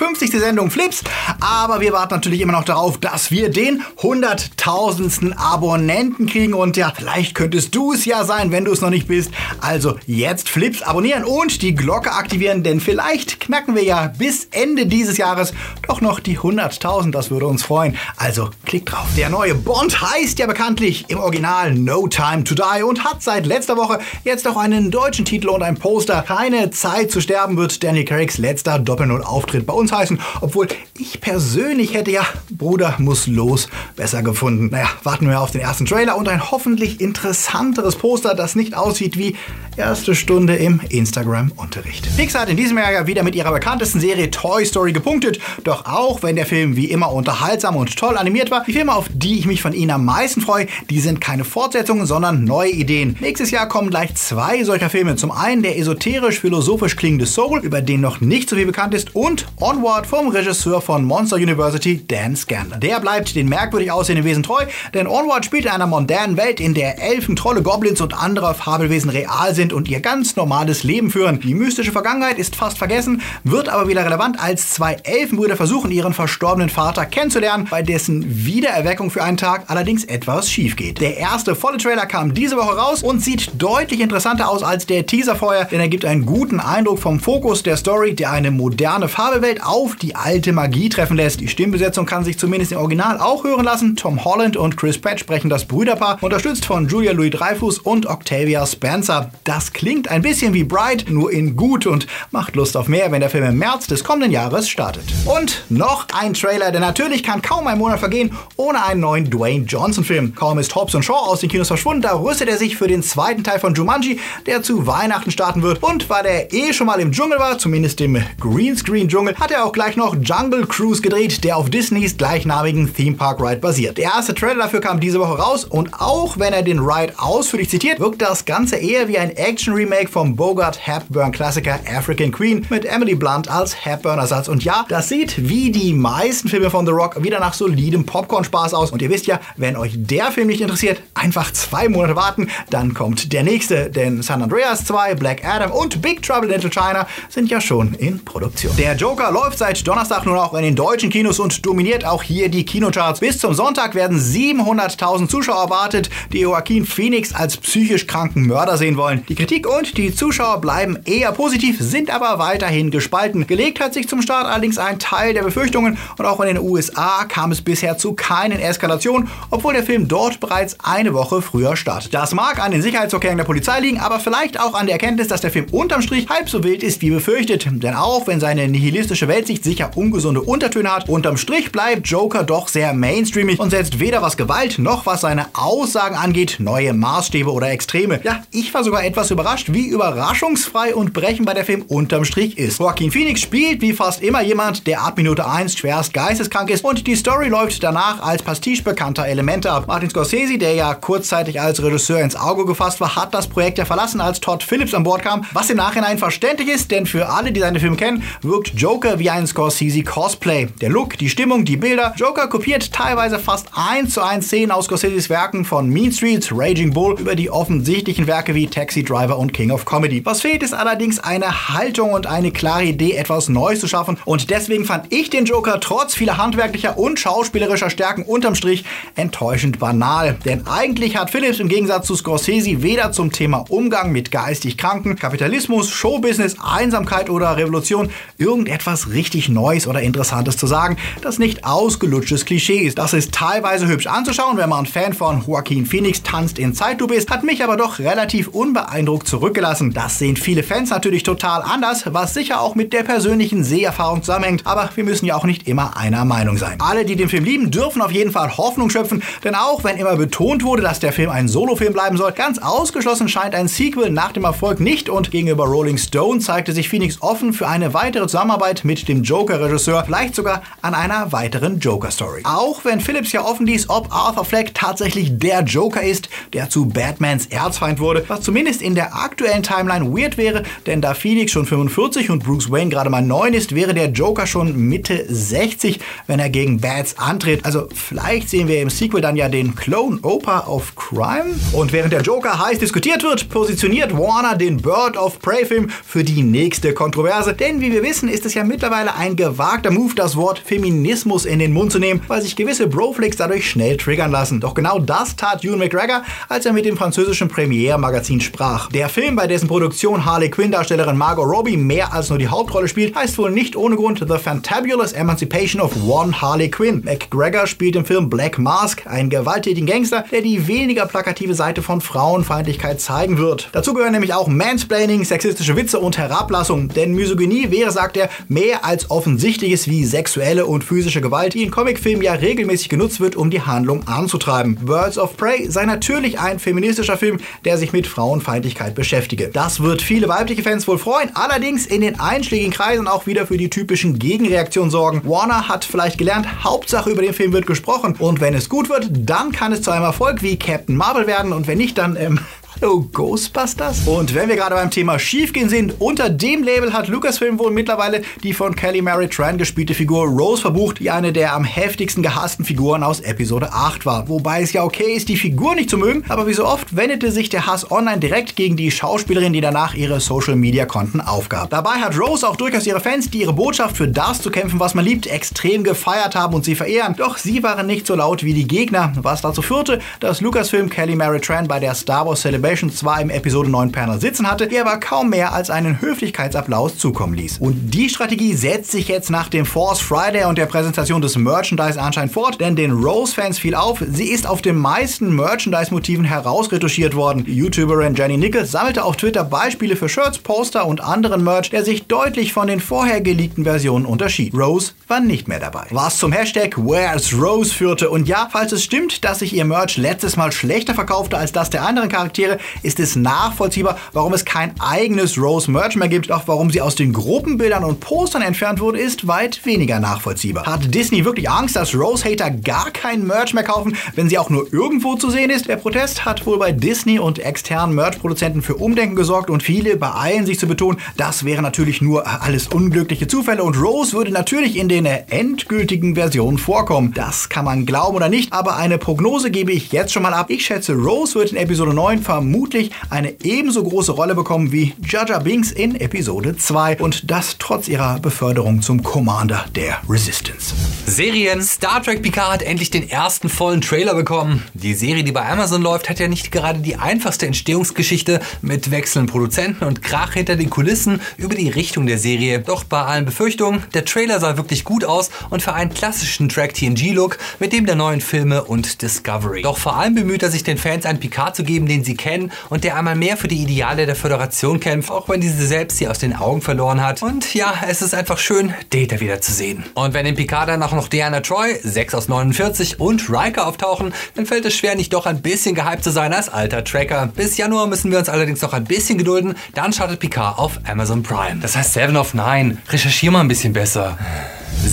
150. 0.00 0.40
Sendung 0.40 0.70
Flips. 0.70 1.02
Aber 1.40 1.80
wir 1.80 1.92
warten 1.92 2.14
natürlich 2.14 2.40
immer 2.40 2.52
noch 2.52 2.64
darauf, 2.64 2.98
dass 2.98 3.30
wir 3.30 3.50
den 3.50 3.82
100.000. 3.98 5.36
Abonnenten 5.36 6.26
kriegen. 6.26 6.54
Und 6.54 6.76
ja, 6.76 6.92
vielleicht 6.94 7.34
könntest 7.34 7.74
du 7.74 7.92
es 7.92 8.06
ja 8.06 8.24
sein, 8.24 8.50
wenn 8.50 8.64
du 8.64 8.72
es 8.72 8.80
noch 8.80 8.90
nicht 8.90 9.08
bist. 9.08 9.30
Also 9.60 9.96
jetzt 10.06 10.48
Flips 10.48 10.82
abonnieren 10.82 11.24
und 11.24 11.60
die 11.60 11.74
Glocke 11.74 12.12
aktivieren, 12.12 12.62
denn 12.62 12.80
vielleicht 12.80 13.40
knacken 13.40 13.74
wir 13.74 13.82
ja 13.82 14.12
bis 14.16 14.46
Ende 14.50 14.86
dieses 14.86 15.18
Jahres 15.18 15.52
doch 15.86 16.00
noch 16.00 16.20
die 16.20 16.38
100.000. 16.38 17.10
Das 17.10 17.30
würde 17.30 17.46
uns 17.46 17.62
freuen. 17.62 17.96
Also 18.16 18.50
klick 18.64 18.86
drauf. 18.86 19.06
Der 19.16 19.28
neue 19.28 19.54
Bond 19.54 20.00
heißt 20.00 20.38
ja 20.38 20.46
bekanntlich 20.46 21.04
im 21.08 21.18
Original 21.18 21.74
No 21.74 22.08
Time 22.08 22.44
to 22.44 22.54
Die 22.54 22.82
und 22.82 23.04
hat 23.04 23.22
seit 23.22 23.44
letzter 23.46 23.76
Woche 23.76 23.98
jetzt 24.24 24.48
auch 24.48 24.56
einen 24.56 24.90
deutschen 24.90 25.26
Titel 25.26 25.48
und 25.48 25.62
ein 25.62 25.76
Poster. 25.76 26.22
Keine 26.22 26.70
Zeit 26.70 27.10
zu 27.10 27.20
sterben 27.20 27.56
wird 27.56 27.82
Daniel 27.82 28.04
Craigs 28.04 28.38
letzter 28.38 28.78
Doppel-Null-Auftritt 28.78 29.66
bei 29.66 29.74
uns 29.74 29.89
heißen. 29.92 30.20
Obwohl 30.40 30.68
ich 30.98 31.20
persönlich 31.20 31.94
hätte 31.94 32.10
ja 32.10 32.26
Bruder 32.50 32.94
muss 32.98 33.26
los 33.26 33.68
besser 33.96 34.22
gefunden. 34.22 34.68
Naja, 34.70 34.88
warten 35.02 35.28
wir 35.28 35.40
auf 35.40 35.50
den 35.50 35.60
ersten 35.60 35.86
Trailer 35.86 36.16
und 36.16 36.28
ein 36.28 36.50
hoffentlich 36.50 37.00
interessanteres 37.00 37.96
Poster, 37.96 38.34
das 38.34 38.54
nicht 38.54 38.76
aussieht 38.76 39.16
wie 39.16 39.36
erste 39.76 40.14
Stunde 40.14 40.56
im 40.56 40.80
Instagram-Unterricht. 40.90 42.14
Pixar 42.16 42.42
hat 42.42 42.50
in 42.50 42.56
diesem 42.56 42.76
Jahr 42.76 42.92
ja 42.92 43.06
wieder 43.06 43.22
mit 43.22 43.34
ihrer 43.34 43.52
bekanntesten 43.52 44.00
Serie 44.00 44.30
Toy 44.30 44.64
Story 44.64 44.92
gepunktet. 44.92 45.40
Doch 45.64 45.86
auch 45.86 46.22
wenn 46.22 46.36
der 46.36 46.46
Film 46.46 46.76
wie 46.76 46.90
immer 46.90 47.12
unterhaltsam 47.12 47.76
und 47.76 47.96
toll 47.96 48.18
animiert 48.18 48.50
war, 48.50 48.64
die 48.64 48.72
Filme, 48.72 48.94
auf 48.94 49.06
die 49.12 49.38
ich 49.38 49.46
mich 49.46 49.62
von 49.62 49.72
ihnen 49.72 49.90
am 49.90 50.04
meisten 50.04 50.40
freue, 50.40 50.66
die 50.90 51.00
sind 51.00 51.20
keine 51.20 51.44
Fortsetzungen, 51.44 52.06
sondern 52.06 52.44
neue 52.44 52.70
Ideen. 52.70 53.16
Nächstes 53.20 53.50
Jahr 53.50 53.68
kommen 53.68 53.90
gleich 53.90 54.14
zwei 54.16 54.64
solcher 54.64 54.90
Filme. 54.90 55.16
Zum 55.16 55.30
einen 55.30 55.62
der 55.62 55.78
esoterisch-philosophisch 55.78 56.96
klingende 56.96 57.26
Soul, 57.26 57.60
über 57.60 57.80
den 57.80 58.00
noch 58.00 58.20
nicht 58.20 58.50
so 58.50 58.56
viel 58.56 58.66
bekannt 58.66 58.94
ist, 58.94 59.14
und 59.14 59.46
Onward 59.80 60.06
vom 60.06 60.28
Regisseur 60.28 60.82
von 60.82 61.06
Monster 61.06 61.36
University, 61.36 62.06
Dan 62.06 62.36
Scanlon. 62.36 62.80
Der 62.80 63.00
bleibt 63.00 63.34
den 63.34 63.48
merkwürdig 63.48 63.90
aussehenden 63.90 64.26
Wesen 64.26 64.42
treu, 64.42 64.66
denn 64.92 65.06
Onward 65.06 65.46
spielt 65.46 65.64
in 65.64 65.70
einer 65.70 65.86
modernen 65.86 66.36
Welt, 66.36 66.60
in 66.60 66.74
der 66.74 67.02
Elfen, 67.02 67.34
Trolle, 67.34 67.62
Goblins 67.62 68.02
und 68.02 68.12
andere 68.12 68.52
Fabelwesen 68.52 69.08
real 69.08 69.54
sind 69.54 69.72
und 69.72 69.88
ihr 69.88 70.00
ganz 70.00 70.36
normales 70.36 70.84
Leben 70.84 71.10
führen. 71.10 71.40
Die 71.40 71.54
mystische 71.54 71.92
Vergangenheit 71.92 72.38
ist 72.38 72.56
fast 72.56 72.76
vergessen, 72.76 73.22
wird 73.42 73.70
aber 73.70 73.88
wieder 73.88 74.04
relevant, 74.04 74.38
als 74.38 74.68
zwei 74.68 74.98
Elfenbrüder 75.02 75.56
versuchen, 75.56 75.90
ihren 75.90 76.12
verstorbenen 76.12 76.68
Vater 76.68 77.06
kennenzulernen, 77.06 77.66
bei 77.70 77.80
dessen 77.80 78.44
Wiedererweckung 78.44 79.10
für 79.10 79.22
einen 79.22 79.38
Tag 79.38 79.64
allerdings 79.68 80.04
etwas 80.04 80.50
schief 80.50 80.76
geht. 80.76 81.00
Der 81.00 81.16
erste 81.16 81.54
volle 81.54 81.78
Trailer 81.78 82.04
kam 82.04 82.34
diese 82.34 82.58
Woche 82.58 82.76
raus 82.76 83.02
und 83.02 83.22
sieht 83.22 83.50
deutlich 83.56 84.00
interessanter 84.00 84.50
aus 84.50 84.62
als 84.62 84.84
der 84.84 85.06
Teaser 85.06 85.36
vorher, 85.36 85.64
denn 85.64 85.80
er 85.80 85.88
gibt 85.88 86.04
einen 86.04 86.26
guten 86.26 86.60
Eindruck 86.60 86.98
vom 86.98 87.18
Fokus 87.18 87.62
der 87.62 87.78
Story, 87.78 88.14
der 88.14 88.30
eine 88.30 88.50
moderne 88.50 89.08
Fabelwelt 89.08 89.62
auf 89.70 89.94
die 89.94 90.16
alte 90.16 90.52
Magie 90.52 90.88
treffen 90.88 91.16
lässt. 91.16 91.40
Die 91.40 91.46
Stimmbesetzung 91.46 92.04
kann 92.04 92.24
sich 92.24 92.36
zumindest 92.36 92.72
im 92.72 92.78
Original 92.78 93.20
auch 93.20 93.44
hören 93.44 93.64
lassen. 93.64 93.94
Tom 93.94 94.24
Holland 94.24 94.56
und 94.56 94.76
Chris 94.76 94.98
Pratt 94.98 95.20
sprechen 95.20 95.48
das 95.48 95.64
Brüderpaar, 95.64 96.18
unterstützt 96.20 96.64
von 96.64 96.88
Julia 96.88 97.12
Louis-Dreyfus 97.12 97.78
und 97.78 98.06
Octavia 98.06 98.66
Spencer. 98.66 99.30
Das 99.44 99.72
klingt 99.72 100.08
ein 100.08 100.22
bisschen 100.22 100.54
wie 100.54 100.64
Bright, 100.64 101.08
nur 101.08 101.30
in 101.30 101.54
gut 101.54 101.86
und 101.86 102.08
macht 102.32 102.56
Lust 102.56 102.76
auf 102.76 102.88
mehr, 102.88 103.12
wenn 103.12 103.20
der 103.20 103.30
Film 103.30 103.44
im 103.44 103.58
März 103.58 103.86
des 103.86 104.02
kommenden 104.02 104.32
Jahres 104.32 104.68
startet. 104.68 105.04
Und 105.24 105.62
noch 105.68 106.08
ein 106.18 106.34
Trailer, 106.34 106.72
denn 106.72 106.80
natürlich 106.80 107.22
kann 107.22 107.40
kaum 107.40 107.68
ein 107.68 107.78
Monat 107.78 108.00
vergehen 108.00 108.36
ohne 108.56 108.84
einen 108.84 109.00
neuen 109.00 109.30
Dwayne 109.30 109.66
Johnson-Film. 109.66 110.34
Kaum 110.34 110.58
ist 110.58 110.74
Hobbs 110.74 110.96
und 110.96 111.04
Shaw 111.04 111.28
aus 111.28 111.40
den 111.40 111.48
Kinos 111.48 111.68
verschwunden, 111.68 112.02
da 112.02 112.14
rüstet 112.14 112.48
er 112.48 112.58
sich 112.58 112.76
für 112.76 112.88
den 112.88 113.04
zweiten 113.04 113.44
Teil 113.44 113.60
von 113.60 113.74
Jumanji, 113.74 114.18
der 114.46 114.64
zu 114.64 114.88
Weihnachten 114.88 115.30
starten 115.30 115.62
wird. 115.62 115.80
Und 115.80 116.10
weil 116.10 116.26
er 116.26 116.52
eh 116.52 116.72
schon 116.72 116.88
mal 116.88 116.98
im 116.98 117.12
Dschungel 117.12 117.38
war, 117.38 117.56
zumindest 117.58 118.00
im 118.00 118.20
Greenscreen-Dschungel, 118.40 119.36
hat 119.36 119.52
er 119.52 119.59
auch 119.64 119.72
gleich 119.72 119.96
noch 119.96 120.16
Jungle 120.22 120.66
Cruise 120.66 121.02
gedreht, 121.02 121.44
der 121.44 121.56
auf 121.56 121.70
Disneys 121.70 122.16
gleichnamigen 122.16 122.92
Theme 122.94 123.16
Park 123.16 123.40
Ride 123.40 123.60
basiert. 123.60 123.98
Der 123.98 124.04
erste 124.04 124.34
Trailer 124.34 124.64
dafür 124.64 124.80
kam 124.80 125.00
diese 125.00 125.20
Woche 125.20 125.38
raus 125.38 125.64
und 125.64 125.94
auch 125.94 126.38
wenn 126.38 126.52
er 126.52 126.62
den 126.62 126.78
Ride 126.78 127.14
ausführlich 127.16 127.70
zitiert, 127.70 128.00
wirkt 128.00 128.22
das 128.22 128.44
Ganze 128.44 128.76
eher 128.76 129.08
wie 129.08 129.18
ein 129.18 129.30
Action-Remake 129.30 130.08
vom 130.08 130.36
Bogart-Hepburn-Klassiker 130.36 131.80
African 131.86 132.32
Queen 132.32 132.66
mit 132.70 132.84
Emily 132.84 133.14
Blunt 133.14 133.50
als 133.50 133.84
Hepburn-Ersatz. 133.84 134.48
Und 134.48 134.64
ja, 134.64 134.84
das 134.88 135.08
sieht 135.08 135.48
wie 135.48 135.70
die 135.70 135.92
meisten 135.92 136.48
Filme 136.48 136.70
von 136.70 136.86
The 136.86 136.92
Rock 136.92 137.22
wieder 137.22 137.40
nach 137.40 137.54
solidem 137.54 138.06
Popcorn-Spaß 138.06 138.74
aus. 138.74 138.90
Und 138.90 139.02
ihr 139.02 139.10
wisst 139.10 139.26
ja, 139.26 139.40
wenn 139.56 139.76
euch 139.76 139.92
der 139.96 140.32
Film 140.32 140.48
nicht 140.48 140.60
interessiert, 140.60 141.02
einfach 141.14 141.52
zwei 141.52 141.88
Monate 141.88 142.16
warten, 142.16 142.48
dann 142.70 142.94
kommt 142.94 143.32
der 143.32 143.42
nächste. 143.42 143.90
Denn 143.90 144.22
San 144.22 144.42
Andreas 144.42 144.84
2, 144.84 145.14
Black 145.14 145.44
Adam 145.44 145.70
und 145.70 146.00
Big 146.02 146.22
Trouble 146.22 146.48
in 146.48 146.54
Little 146.54 146.70
China 146.70 147.06
sind 147.28 147.50
ja 147.50 147.60
schon 147.60 147.94
in 147.94 148.24
Produktion. 148.24 148.76
Der 148.76 148.94
Joker 148.94 149.30
läuft 149.42 149.58
seit 149.58 149.88
Donnerstag 149.88 150.26
nun 150.26 150.36
auch 150.36 150.52
in 150.52 150.62
den 150.62 150.76
deutschen 150.76 151.08
Kinos 151.08 151.38
und 151.38 151.64
dominiert 151.64 152.04
auch 152.04 152.22
hier 152.22 152.50
die 152.50 152.66
Kinocharts. 152.66 153.20
Bis 153.20 153.38
zum 153.38 153.54
Sonntag 153.54 153.94
werden 153.94 154.18
700.000 154.18 155.28
Zuschauer 155.28 155.62
erwartet, 155.62 156.10
die 156.30 156.40
Joaquin 156.40 156.84
Phoenix 156.84 157.32
als 157.32 157.56
psychisch 157.56 158.06
kranken 158.06 158.46
Mörder 158.46 158.76
sehen 158.76 158.98
wollen. 158.98 159.24
Die 159.30 159.34
Kritik 159.34 159.66
und 159.66 159.96
die 159.96 160.14
Zuschauer 160.14 160.60
bleiben 160.60 160.98
eher 161.06 161.32
positiv, 161.32 161.78
sind 161.80 162.14
aber 162.14 162.38
weiterhin 162.38 162.90
gespalten. 162.90 163.46
Gelegt 163.46 163.80
hat 163.80 163.94
sich 163.94 164.08
zum 164.08 164.20
Start 164.20 164.44
allerdings 164.44 164.76
ein 164.76 164.98
Teil 164.98 165.32
der 165.32 165.42
Befürchtungen 165.42 165.96
und 166.18 166.26
auch 166.26 166.40
in 166.40 166.48
den 166.48 166.58
USA 166.58 167.24
kam 167.24 167.50
es 167.50 167.62
bisher 167.62 167.96
zu 167.96 168.12
keinen 168.12 168.60
Eskalationen, 168.60 169.30
obwohl 169.50 169.72
der 169.72 169.84
Film 169.84 170.06
dort 170.06 170.40
bereits 170.40 170.76
eine 170.82 171.14
Woche 171.14 171.40
früher 171.40 171.76
startet. 171.76 172.12
Das 172.12 172.34
mag 172.34 172.62
an 172.62 172.72
den 172.72 172.82
Sicherheitsvorkehrungen 172.82 173.38
der 173.38 173.44
Polizei 173.44 173.80
liegen, 173.80 174.00
aber 174.00 174.20
vielleicht 174.20 174.60
auch 174.60 174.74
an 174.74 174.84
der 174.84 174.96
Erkenntnis, 174.96 175.28
dass 175.28 175.40
der 175.40 175.50
Film 175.50 175.64
unterm 175.70 176.02
Strich 176.02 176.28
halb 176.28 176.50
so 176.50 176.62
wild 176.62 176.82
ist 176.82 177.00
wie 177.00 177.10
befürchtet. 177.10 177.66
Denn 177.70 177.94
auch 177.94 178.26
wenn 178.26 178.38
seine 178.38 178.68
nihilistische 178.68 179.29
Weltsicht 179.30 179.62
sicher 179.62 179.92
ungesunde 179.94 180.40
Untertöne 180.40 180.92
hat, 180.92 181.08
unterm 181.08 181.36
Strich 181.36 181.70
bleibt 181.70 182.08
Joker 182.08 182.42
doch 182.42 182.66
sehr 182.66 182.92
mainstreamig 182.94 183.60
und 183.60 183.70
setzt 183.70 184.00
weder 184.00 184.22
was 184.22 184.36
Gewalt 184.36 184.80
noch 184.80 185.06
was 185.06 185.20
seine 185.20 185.46
Aussagen 185.52 186.16
angeht 186.16 186.56
neue 186.58 186.92
Maßstäbe 186.94 187.52
oder 187.52 187.70
Extreme. 187.70 188.18
Ja, 188.24 188.42
ich 188.50 188.74
war 188.74 188.82
sogar 188.82 189.04
etwas 189.04 189.30
überrascht, 189.30 189.68
wie 189.70 189.86
überraschungsfrei 189.86 190.96
und 190.96 191.12
berechenbar 191.12 191.54
der 191.54 191.64
Film 191.64 191.82
unterm 191.86 192.24
Strich 192.24 192.58
ist. 192.58 192.80
Joaquin 192.80 193.12
Phoenix 193.12 193.40
spielt 193.40 193.80
wie 193.82 193.92
fast 193.92 194.20
immer 194.20 194.42
jemand, 194.42 194.88
der 194.88 195.02
ab 195.02 195.16
Minute 195.16 195.48
1 195.48 195.78
schwerst 195.78 196.12
geisteskrank 196.12 196.68
ist 196.68 196.84
und 196.84 197.06
die 197.06 197.14
Story 197.14 197.46
läuft 197.46 197.84
danach 197.84 198.20
als 198.22 198.42
Pastiche 198.42 198.82
bekannter 198.82 199.26
Elemente 199.26 199.70
ab. 199.70 199.84
Martin 199.86 200.10
Scorsese, 200.10 200.58
der 200.58 200.74
ja 200.74 200.92
kurzzeitig 200.94 201.60
als 201.60 201.80
Regisseur 201.80 202.18
ins 202.18 202.34
Auge 202.34 202.64
gefasst 202.64 203.00
war, 203.00 203.14
hat 203.14 203.32
das 203.32 203.46
Projekt 203.46 203.78
ja 203.78 203.84
verlassen, 203.84 204.20
als 204.20 204.40
Todd 204.40 204.64
Phillips 204.64 204.92
an 204.92 205.04
Bord 205.04 205.22
kam, 205.22 205.46
was 205.52 205.70
im 205.70 205.76
Nachhinein 205.76 206.18
verständlich 206.18 206.68
ist, 206.68 206.90
denn 206.90 207.06
für 207.06 207.28
alle, 207.28 207.52
die 207.52 207.60
seine 207.60 207.78
Filme 207.78 207.96
kennen, 207.96 208.24
wirkt 208.42 208.72
Joker 208.74 209.19
wie 209.20 209.30
ein 209.30 209.46
Scorsese 209.46 210.02
Cosplay. 210.02 210.68
Der 210.80 210.88
Look, 210.88 211.18
die 211.18 211.28
Stimmung, 211.28 211.64
die 211.66 211.76
Bilder. 211.76 212.14
Joker 212.16 212.48
kopiert 212.48 212.90
teilweise 212.90 213.38
fast 213.38 213.68
eins 213.74 214.14
zu 214.14 214.22
eins 214.22 214.46
Szenen 214.46 214.70
aus 214.70 214.86
Scorseses 214.86 215.28
Werken 215.28 215.66
von 215.66 215.88
Mean 215.90 216.10
Streets, 216.10 216.48
Raging 216.50 216.92
Bull 216.92 217.20
über 217.20 217.36
die 217.36 217.50
offensichtlichen 217.50 218.26
Werke 218.26 218.54
wie 218.54 218.66
Taxi 218.66 219.04
Driver 219.04 219.38
und 219.38 219.52
King 219.52 219.70
of 219.70 219.84
Comedy. 219.84 220.24
Was 220.24 220.40
fehlt, 220.40 220.62
ist 220.62 220.72
allerdings 220.72 221.18
eine 221.18 221.68
Haltung 221.68 222.12
und 222.12 222.26
eine 222.26 222.50
klare 222.50 222.84
Idee, 222.84 223.12
etwas 223.12 223.50
Neues 223.50 223.80
zu 223.80 223.88
schaffen. 223.88 224.18
Und 224.24 224.48
deswegen 224.48 224.86
fand 224.86 225.12
ich 225.12 225.28
den 225.28 225.44
Joker 225.44 225.78
trotz 225.80 226.14
vieler 226.14 226.38
handwerklicher 226.38 226.98
und 226.98 227.20
schauspielerischer 227.20 227.90
Stärken 227.90 228.22
unterm 228.22 228.54
Strich 228.54 228.84
enttäuschend 229.16 229.78
banal. 229.78 230.38
Denn 230.46 230.66
eigentlich 230.66 231.16
hat 231.16 231.30
Phillips 231.30 231.60
im 231.60 231.68
Gegensatz 231.68 232.06
zu 232.06 232.16
Scorsese 232.16 232.82
weder 232.82 233.12
zum 233.12 233.32
Thema 233.32 233.66
Umgang 233.68 234.12
mit 234.12 234.30
geistig 234.30 234.78
Kranken, 234.78 235.16
Kapitalismus, 235.16 235.90
Showbusiness, 235.90 236.56
Einsamkeit 236.58 237.28
oder 237.28 237.58
Revolution 237.58 238.08
irgendetwas 238.38 239.09
richtig 239.12 239.48
Neues 239.48 239.86
oder 239.86 240.00
Interessantes 240.00 240.56
zu 240.56 240.66
sagen, 240.66 240.96
das 241.22 241.38
nicht 241.38 241.64
ausgelutschtes 241.64 242.44
Klischee 242.44 242.78
ist. 242.78 242.98
Das 242.98 243.12
ist 243.12 243.32
teilweise 243.32 243.88
hübsch 243.88 244.06
anzuschauen, 244.06 244.56
wenn 244.56 244.68
man 244.68 244.86
Fan 244.86 245.12
von 245.12 245.42
Joaquin 245.46 245.86
Phoenix 245.86 246.22
tanzt 246.22 246.58
in 246.58 246.74
Zeitlupe 246.74 247.14
ist, 247.14 247.30
hat 247.30 247.44
mich 247.44 247.62
aber 247.64 247.76
doch 247.76 247.98
relativ 247.98 248.48
unbeeindruckt 248.48 249.26
zurückgelassen. 249.26 249.92
Das 249.92 250.18
sehen 250.18 250.36
viele 250.36 250.62
Fans 250.62 250.90
natürlich 250.90 251.22
total 251.22 251.62
anders, 251.62 252.04
was 252.06 252.34
sicher 252.34 252.60
auch 252.60 252.74
mit 252.74 252.92
der 252.92 253.02
persönlichen 253.02 253.64
Seherfahrung 253.64 254.22
zusammenhängt, 254.22 254.66
aber 254.66 254.90
wir 254.94 255.04
müssen 255.04 255.26
ja 255.26 255.36
auch 255.36 255.44
nicht 255.44 255.66
immer 255.66 255.96
einer 255.96 256.24
Meinung 256.24 256.56
sein. 256.56 256.78
Alle, 256.80 257.04
die 257.04 257.16
den 257.16 257.28
Film 257.28 257.44
lieben, 257.44 257.70
dürfen 257.70 258.02
auf 258.02 258.12
jeden 258.12 258.32
Fall 258.32 258.56
Hoffnung 258.56 258.90
schöpfen, 258.90 259.22
denn 259.44 259.54
auch 259.54 259.84
wenn 259.84 259.96
immer 259.96 260.16
betont 260.16 260.62
wurde, 260.64 260.82
dass 260.82 261.00
der 261.00 261.12
Film 261.12 261.30
ein 261.30 261.48
Solofilm 261.48 261.92
bleiben 261.92 262.16
soll, 262.16 262.32
ganz 262.32 262.58
ausgeschlossen 262.58 263.28
scheint 263.28 263.54
ein 263.54 263.68
Sequel 263.68 264.10
nach 264.10 264.32
dem 264.32 264.44
Erfolg 264.44 264.80
nicht 264.80 265.08
und 265.08 265.30
gegenüber 265.30 265.64
Rolling 265.64 265.98
Stone 265.98 266.40
zeigte 266.40 266.72
sich 266.72 266.88
Phoenix 266.88 267.20
offen 267.20 267.52
für 267.52 267.68
eine 267.68 267.94
weitere 267.94 268.26
Zusammenarbeit 268.26 268.84
mit 268.84 268.99
dem 269.04 269.22
Joker-Regisseur, 269.22 270.04
vielleicht 270.04 270.34
sogar 270.34 270.62
an 270.82 270.94
einer 270.94 271.32
weiteren 271.32 271.78
Joker-Story. 271.78 272.42
Auch 272.44 272.84
wenn 272.84 273.00
Phillips 273.00 273.32
ja 273.32 273.44
offen 273.44 273.66
ließ, 273.66 273.88
ob 273.90 274.12
Arthur 274.14 274.44
Fleck 274.44 274.74
tatsächlich 274.74 275.38
der 275.38 275.62
Joker 275.62 276.02
ist, 276.02 276.28
der 276.52 276.68
zu 276.68 276.86
Batmans 276.86 277.46
Erzfeind 277.46 278.00
wurde, 278.00 278.24
was 278.28 278.42
zumindest 278.42 278.82
in 278.82 278.94
der 278.94 279.14
aktuellen 279.14 279.62
Timeline 279.62 280.12
weird 280.12 280.36
wäre, 280.36 280.62
denn 280.86 281.00
da 281.00 281.14
Phoenix 281.14 281.52
schon 281.52 281.66
45 281.66 282.30
und 282.30 282.44
Bruce 282.44 282.70
Wayne 282.70 282.90
gerade 282.90 283.10
mal 283.10 283.22
9 283.22 283.54
ist, 283.54 283.74
wäre 283.74 283.94
der 283.94 284.10
Joker 284.10 284.46
schon 284.46 284.76
Mitte 284.76 285.24
60, 285.28 286.00
wenn 286.26 286.40
er 286.40 286.50
gegen 286.50 286.80
Bats 286.80 287.18
antritt. 287.18 287.64
Also 287.64 287.88
vielleicht 287.94 288.50
sehen 288.50 288.68
wir 288.68 288.80
im 288.80 288.90
Sequel 288.90 289.20
dann 289.20 289.36
ja 289.36 289.48
den 289.48 289.74
Clone 289.74 290.18
Opa 290.22 290.66
of 290.66 290.94
Crime. 290.96 291.54
Und 291.72 291.92
während 291.92 292.12
der 292.12 292.22
Joker 292.22 292.58
heiß 292.58 292.78
diskutiert 292.78 293.22
wird, 293.22 293.48
positioniert 293.48 294.16
Warner 294.16 294.56
den 294.56 294.76
Bird 294.78 295.16
of 295.16 295.38
Prey 295.40 295.64
Film 295.64 295.88
für 295.88 296.24
die 296.24 296.42
nächste 296.42 296.94
Kontroverse. 296.94 297.54
Denn 297.54 297.80
wie 297.80 297.92
wir 297.92 298.02
wissen, 298.02 298.28
ist 298.28 298.46
es 298.46 298.54
ja 298.54 298.64
mittlerweile 298.64 298.89
ein 298.92 299.36
gewagter 299.36 299.90
Move, 299.90 300.14
das 300.14 300.36
Wort 300.36 300.58
Feminismus 300.58 301.44
in 301.44 301.58
den 301.58 301.72
Mund 301.72 301.92
zu 301.92 301.98
nehmen, 301.98 302.22
weil 302.28 302.42
sich 302.42 302.56
gewisse 302.56 302.86
Broflicks 302.86 303.36
dadurch 303.36 303.70
schnell 303.70 303.96
triggern 303.96 304.30
lassen. 304.30 304.60
Doch 304.60 304.74
genau 304.74 304.98
das 304.98 305.36
tat 305.36 305.64
Ewan 305.64 305.78
McGregor, 305.78 306.22
als 306.48 306.66
er 306.66 306.72
mit 306.72 306.84
dem 306.84 306.96
französischen 306.96 307.48
Premiere-Magazin 307.48 308.40
sprach. 308.40 308.90
Der 308.90 309.08
Film, 309.08 309.36
bei 309.36 309.46
dessen 309.46 309.68
Produktion 309.68 310.24
Harley 310.24 310.50
Quinn-Darstellerin 310.50 311.16
Margot 311.16 311.46
Robbie 311.46 311.76
mehr 311.76 312.12
als 312.12 312.30
nur 312.30 312.38
die 312.38 312.48
Hauptrolle 312.48 312.88
spielt, 312.88 313.14
heißt 313.14 313.38
wohl 313.38 313.50
nicht 313.50 313.76
ohne 313.76 313.96
Grund 313.96 314.18
The 314.18 314.38
Fantabulous 314.38 315.12
Emancipation 315.12 315.80
of 315.80 315.92
One 316.06 316.40
Harley 316.40 316.70
Quinn. 316.70 317.02
McGregor 317.04 317.66
spielt 317.66 317.96
im 317.96 318.04
Film 318.04 318.28
Black 318.28 318.58
Mask 318.58 319.06
einen 319.06 319.30
gewalttätigen 319.30 319.86
Gangster, 319.86 320.24
der 320.30 320.42
die 320.42 320.66
weniger 320.66 321.06
plakative 321.06 321.54
Seite 321.54 321.82
von 321.82 322.00
Frauenfeindlichkeit 322.00 323.00
zeigen 323.00 323.38
wird. 323.38 323.68
Dazu 323.72 323.94
gehören 323.94 324.12
nämlich 324.12 324.34
auch 324.34 324.48
Mansplaining, 324.48 325.24
sexistische 325.24 325.76
Witze 325.76 326.00
und 326.00 326.18
Herablassung, 326.18 326.88
denn 326.88 327.14
Misogynie 327.14 327.70
wäre, 327.70 327.92
sagt 327.92 328.16
er, 328.16 328.28
mehr 328.48 328.79
als 328.84 329.10
offensichtliches 329.10 329.88
wie 329.88 330.04
sexuelle 330.04 330.66
und 330.66 330.84
physische 330.84 331.20
Gewalt, 331.20 331.54
die 331.54 331.62
in 331.62 331.70
Comicfilmen 331.70 332.22
ja 332.22 332.34
regelmäßig 332.34 332.88
genutzt 332.88 333.20
wird, 333.20 333.36
um 333.36 333.50
die 333.50 333.62
Handlung 333.62 334.06
anzutreiben. 334.06 334.76
Birds 334.76 335.18
of 335.18 335.36
Prey 335.36 335.70
sei 335.70 335.84
natürlich 335.84 336.38
ein 336.38 336.58
feministischer 336.58 337.16
Film, 337.16 337.38
der 337.64 337.78
sich 337.78 337.92
mit 337.92 338.06
Frauenfeindlichkeit 338.06 338.94
beschäftige. 338.94 339.48
Das 339.48 339.80
wird 339.80 340.02
viele 340.02 340.28
weibliche 340.28 340.62
Fans 340.62 340.86
wohl 340.88 340.98
freuen, 340.98 341.30
allerdings 341.34 341.86
in 341.86 342.00
den 342.00 342.20
einschlägigen 342.20 342.72
Kreisen 342.72 343.08
auch 343.08 343.26
wieder 343.26 343.46
für 343.46 343.56
die 343.56 343.70
typischen 343.70 344.18
Gegenreaktionen 344.18 344.90
sorgen. 344.90 345.22
Warner 345.24 345.68
hat 345.68 345.84
vielleicht 345.84 346.18
gelernt, 346.18 346.64
Hauptsache 346.64 347.10
über 347.10 347.22
den 347.22 347.34
Film 347.34 347.52
wird 347.52 347.66
gesprochen 347.66 348.16
und 348.18 348.40
wenn 348.40 348.54
es 348.54 348.68
gut 348.68 348.88
wird, 348.88 349.10
dann 349.12 349.52
kann 349.52 349.72
es 349.72 349.82
zu 349.82 349.90
einem 349.90 350.04
Erfolg 350.04 350.42
wie 350.42 350.58
Captain 350.58 350.96
Marvel 350.96 351.26
werden 351.26 351.52
und 351.52 351.66
wenn 351.66 351.78
nicht, 351.78 351.98
dann 351.98 352.16
ähm, 352.16 352.40
Hallo 352.82 353.06
Ghostbusters? 353.12 354.06
Und 354.06 354.34
wenn 354.34 354.48
wir 354.48 354.56
gerade 354.56 354.74
beim 354.74 354.90
Thema 354.90 355.18
Schiefgehen 355.18 355.68
sind, 355.68 355.96
unter 355.98 356.30
dem 356.30 356.62
Label 356.62 356.94
hat 356.94 357.08
Lucasfilm 357.08 357.58
wohl 357.58 357.70
mittlerweile 357.70 358.22
die 358.42 358.54
von 358.54 358.74
Kelly 358.74 359.02
Mary 359.02 359.28
Tran 359.28 359.58
gespielte 359.58 359.92
Figur 359.92 360.26
Rose 360.26 360.62
verbucht, 360.62 360.98
die 360.98 361.10
eine 361.10 361.30
der 361.30 361.52
am 361.52 361.64
heftigsten 361.64 362.22
gehassten 362.22 362.64
Figuren 362.64 363.02
aus 363.02 363.20
Episode 363.20 363.74
8 363.74 364.06
war. 364.06 364.28
Wobei 364.30 364.62
es 364.62 364.72
ja 364.72 364.82
okay 364.82 365.12
ist, 365.12 365.28
die 365.28 365.36
Figur 365.36 365.74
nicht 365.74 365.90
zu 365.90 365.98
mögen, 365.98 366.24
aber 366.30 366.46
wie 366.46 366.54
so 366.54 366.64
oft 366.64 366.96
wendete 366.96 367.30
sich 367.32 367.50
der 367.50 367.66
Hass 367.66 367.90
online 367.90 368.18
direkt 368.18 368.56
gegen 368.56 368.78
die 368.78 368.90
Schauspielerin, 368.90 369.52
die 369.52 369.60
danach 369.60 369.94
ihre 369.94 370.20
Social 370.20 370.56
Media 370.56 370.86
Konten 370.86 371.20
aufgab. 371.20 371.68
Dabei 371.68 371.96
hat 371.96 372.18
Rose 372.18 372.48
auch 372.48 372.56
durchaus 372.56 372.86
ihre 372.86 373.00
Fans, 373.00 373.30
die 373.30 373.42
ihre 373.42 373.52
Botschaft 373.52 373.98
für 373.98 374.08
das 374.08 374.40
zu 374.40 374.50
kämpfen, 374.50 374.80
was 374.80 374.94
man 374.94 375.04
liebt, 375.04 375.26
extrem 375.26 375.84
gefeiert 375.84 376.34
haben 376.34 376.54
und 376.54 376.64
sie 376.64 376.76
verehren. 376.76 377.14
Doch 377.14 377.36
sie 377.36 377.62
waren 377.62 377.86
nicht 377.86 378.06
so 378.06 378.14
laut 378.14 378.42
wie 378.42 378.54
die 378.54 378.66
Gegner, 378.66 379.12
was 379.20 379.42
dazu 379.42 379.60
führte, 379.60 379.98
dass 380.20 380.40
Lucasfilm 380.40 380.88
Kelly 380.88 381.14
Mary 381.14 381.40
Tran 381.40 381.68
bei 381.68 381.78
der 381.78 381.94
Star 381.94 382.24
Wars 382.24 382.40
Celebration 382.40 382.69
Celebration 382.70 382.92
zwar 382.92 383.20
im 383.20 383.30
Episode 383.30 383.68
9 383.68 383.90
Panel 383.90 384.20
sitzen 384.20 384.48
hatte, 384.48 384.64
er 384.64 384.86
aber 384.86 385.00
kaum 385.00 385.30
mehr 385.30 385.52
als 385.52 385.70
einen 385.70 386.00
Höflichkeitsapplaus 386.00 386.98
zukommen 386.98 387.34
ließ. 387.34 387.58
Und 387.58 387.90
die 387.90 388.08
Strategie 388.08 388.54
setzt 388.54 388.92
sich 388.92 389.08
jetzt 389.08 389.28
nach 389.28 389.48
dem 389.48 389.66
Force 389.66 390.00
Friday 390.00 390.44
und 390.44 390.56
der 390.56 390.66
Präsentation 390.66 391.20
des 391.20 391.36
Merchandise 391.36 392.00
anscheinend 392.00 392.32
fort, 392.32 392.60
denn 392.60 392.76
den 392.76 392.92
Rose-Fans 392.92 393.58
fiel 393.58 393.74
auf, 393.74 394.04
sie 394.08 394.28
ist 394.28 394.46
auf 394.46 394.62
den 394.62 394.76
meisten 394.76 395.34
Merchandise-Motiven 395.34 396.24
herausretuschiert 396.24 397.16
worden. 397.16 397.44
Die 397.44 397.54
YouTuberin 397.54 398.14
Jenny 398.14 398.36
Nichols 398.36 398.70
sammelte 398.70 399.04
auf 399.04 399.16
Twitter 399.16 399.42
Beispiele 399.42 399.96
für 399.96 400.08
Shirts, 400.08 400.38
Poster 400.38 400.86
und 400.86 401.00
anderen 401.02 401.42
Merch, 401.42 401.70
der 401.70 401.84
sich 401.84 402.06
deutlich 402.06 402.52
von 402.52 402.68
den 402.68 402.80
vorher 402.80 403.20
geleakten 403.20 403.64
Versionen 403.64 404.06
unterschied. 404.06 404.54
Rose 404.54 404.92
war 405.08 405.20
nicht 405.20 405.48
mehr 405.48 405.58
dabei. 405.58 405.86
Was 405.90 406.18
zum 406.18 406.30
Hashtag 406.30 406.76
Where's 406.76 407.34
Rose 407.34 407.74
führte. 407.74 408.10
Und 408.10 408.28
ja, 408.28 408.48
falls 408.50 408.70
es 408.70 408.84
stimmt, 408.84 409.24
dass 409.24 409.40
sich 409.40 409.54
ihr 409.54 409.64
Merch 409.64 409.96
letztes 409.96 410.36
Mal 410.36 410.52
schlechter 410.52 410.94
verkaufte 410.94 411.36
als 411.36 411.50
das 411.50 411.70
der 411.70 411.84
anderen 411.84 412.08
Charaktere, 412.08 412.59
ist 412.82 413.00
es 413.00 413.16
nachvollziehbar, 413.16 413.98
warum 414.12 414.32
es 414.32 414.44
kein 414.44 414.74
eigenes 414.80 415.38
Rose 415.38 415.70
Merch 415.70 415.96
mehr 415.96 416.08
gibt. 416.08 416.30
Doch 416.30 416.42
warum 416.46 416.70
sie 416.70 416.80
aus 416.80 416.94
den 416.94 417.12
Gruppenbildern 417.12 417.84
und 417.84 418.00
Postern 418.00 418.42
entfernt 418.42 418.80
wurde, 418.80 418.98
ist 418.98 419.26
weit 419.26 419.64
weniger 419.64 420.00
nachvollziehbar. 420.00 420.66
Hat 420.66 420.94
Disney 420.94 421.24
wirklich 421.24 421.50
Angst, 421.50 421.76
dass 421.76 421.94
Rose-Hater 421.94 422.50
gar 422.50 422.90
kein 422.90 423.26
Merch 423.26 423.54
mehr 423.54 423.64
kaufen, 423.64 423.96
wenn 424.14 424.28
sie 424.28 424.38
auch 424.38 424.50
nur 424.50 424.72
irgendwo 424.72 425.16
zu 425.16 425.30
sehen 425.30 425.50
ist? 425.50 425.68
Der 425.68 425.76
Protest 425.76 426.24
hat 426.24 426.46
wohl 426.46 426.58
bei 426.58 426.72
Disney 426.72 427.18
und 427.18 427.38
externen 427.38 427.94
Merch-Produzenten 427.94 428.62
für 428.62 428.76
Umdenken 428.76 429.16
gesorgt 429.16 429.50
und 429.50 429.62
viele 429.62 429.96
beeilen 429.96 430.46
sich 430.46 430.58
zu 430.58 430.66
betonen, 430.66 430.98
das 431.16 431.44
wäre 431.44 431.62
natürlich 431.62 432.00
nur 432.00 432.26
alles 432.26 432.68
unglückliche 432.68 433.28
Zufälle 433.28 433.62
und 433.62 433.80
Rose 433.80 434.12
würde 434.12 434.32
natürlich 434.32 434.76
in 434.76 434.88
den 434.88 435.06
endgültigen 435.06 436.14
Versionen 436.14 436.58
vorkommen. 436.58 437.12
Das 437.14 437.48
kann 437.48 437.64
man 437.64 437.86
glauben 437.86 438.16
oder 438.16 438.28
nicht, 438.28 438.52
aber 438.52 438.76
eine 438.76 438.98
Prognose 438.98 439.50
gebe 439.50 439.72
ich 439.72 439.92
jetzt 439.92 440.12
schon 440.12 440.22
mal 440.22 440.34
ab. 440.34 440.50
Ich 440.50 440.64
schätze, 440.64 440.94
Rose 440.94 441.34
wird 441.36 441.52
in 441.52 441.56
Episode 441.56 441.94
9 441.94 442.22
vermutlich 442.22 442.49
vermutlich 442.50 442.90
eine 443.10 443.32
ebenso 443.44 443.84
große 443.84 444.10
Rolle 444.10 444.34
bekommen 444.34 444.72
wie 444.72 444.92
Jaja 445.08 445.38
Binks 445.38 445.70
in 445.70 445.94
Episode 445.94 446.56
2 446.56 446.98
und 446.98 447.30
das 447.30 447.58
trotz 447.60 447.86
ihrer 447.86 448.18
Beförderung 448.18 448.82
zum 448.82 449.04
Commander 449.04 449.66
der 449.76 449.98
Resistance. 450.08 450.74
Serien 451.06 451.62
Star 451.62 452.02
Trek 452.02 452.22
Picard 452.22 452.52
hat 452.54 452.62
endlich 452.62 452.90
den 452.90 453.08
ersten 453.08 453.48
vollen 453.48 453.80
Trailer 453.80 454.14
bekommen. 454.14 454.64
Die 454.74 454.94
Serie, 454.94 455.22
die 455.22 455.30
bei 455.30 455.48
Amazon 455.48 455.80
läuft, 455.80 456.10
hat 456.10 456.18
ja 456.18 456.26
nicht 456.26 456.50
gerade 456.50 456.80
die 456.80 456.96
einfachste 456.96 457.46
Entstehungsgeschichte 457.46 458.40
mit 458.62 458.90
wechselnden 458.90 459.30
Produzenten 459.30 459.84
und 459.84 460.02
Krach 460.02 460.32
hinter 460.32 460.56
den 460.56 460.70
Kulissen 460.70 461.20
über 461.36 461.54
die 461.54 461.68
Richtung 461.68 462.06
der 462.06 462.18
Serie. 462.18 462.58
Doch 462.58 462.82
bei 462.82 463.02
allen 463.02 463.26
Befürchtungen, 463.26 463.84
der 463.94 464.04
Trailer 464.04 464.40
sah 464.40 464.56
wirklich 464.56 464.82
gut 464.82 465.04
aus 465.04 465.30
und 465.50 465.62
für 465.62 465.74
einen 465.74 465.94
klassischen 465.94 466.48
Track 466.48 466.74
TNG-Look 466.74 467.38
mit 467.60 467.72
dem 467.72 467.86
der 467.86 467.94
neuen 467.94 468.20
Filme 468.20 468.64
und 468.64 469.02
Discovery. 469.02 469.62
Doch 469.62 469.78
vor 469.78 469.96
allem 469.96 470.16
bemüht 470.16 470.42
er 470.42 470.50
sich 470.50 470.64
den 470.64 470.78
Fans 470.78 471.06
einen 471.06 471.20
Picard 471.20 471.54
zu 471.54 471.62
geben, 471.62 471.86
den 471.86 472.02
sie 472.02 472.16
kennen 472.16 472.39
kennen 472.40 472.52
und 472.68 472.84
der 472.84 472.96
einmal 472.96 473.16
mehr 473.16 473.36
für 473.36 473.48
die 473.48 473.62
Ideale 473.62 474.06
der 474.06 474.16
Föderation 474.16 474.80
kämpft, 474.80 475.10
auch 475.10 475.28
wenn 475.28 475.40
diese 475.40 475.66
selbst 475.66 475.98
sie 475.98 476.08
aus 476.08 476.18
den 476.18 476.34
Augen 476.34 476.62
verloren 476.62 477.02
hat. 477.02 477.22
Und 477.22 477.54
ja, 477.54 477.74
es 477.88 478.02
ist 478.02 478.14
einfach 478.14 478.38
schön, 478.38 478.74
Data 478.90 479.20
wieder 479.20 479.40
zu 479.40 479.52
sehen. 479.52 479.84
Und 479.94 480.14
wenn 480.14 480.26
in 480.26 480.34
Picard 480.34 480.68
dann 480.68 480.82
auch 480.82 480.92
noch 480.92 481.08
Diana 481.08 481.40
Troy, 481.40 481.78
6 481.82 482.14
aus 482.14 482.28
49 482.28 483.00
und 483.00 483.28
Riker 483.28 483.66
auftauchen, 483.66 484.12
dann 484.34 484.46
fällt 484.46 484.64
es 484.64 484.74
schwer, 484.74 484.94
nicht 484.94 485.12
doch 485.12 485.26
ein 485.26 485.42
bisschen 485.42 485.74
gehypt 485.74 486.04
zu 486.04 486.10
sein 486.10 486.32
als 486.32 486.48
alter 486.48 486.84
Tracker. 486.84 487.30
Bis 487.34 487.56
Januar 487.56 487.86
müssen 487.86 488.10
wir 488.10 488.18
uns 488.18 488.28
allerdings 488.28 488.62
noch 488.62 488.72
ein 488.72 488.84
bisschen 488.84 489.18
gedulden, 489.18 489.54
dann 489.74 489.92
startet 489.92 490.20
Picard 490.20 490.58
auf 490.58 490.80
Amazon 490.88 491.22
Prime. 491.22 491.60
Das 491.60 491.76
heißt 491.76 491.94
7 491.94 492.16
of 492.16 492.34
9. 492.34 492.78
Recherchier 492.88 493.30
mal 493.30 493.40
ein 493.40 493.48
bisschen 493.48 493.72
besser. 493.72 494.18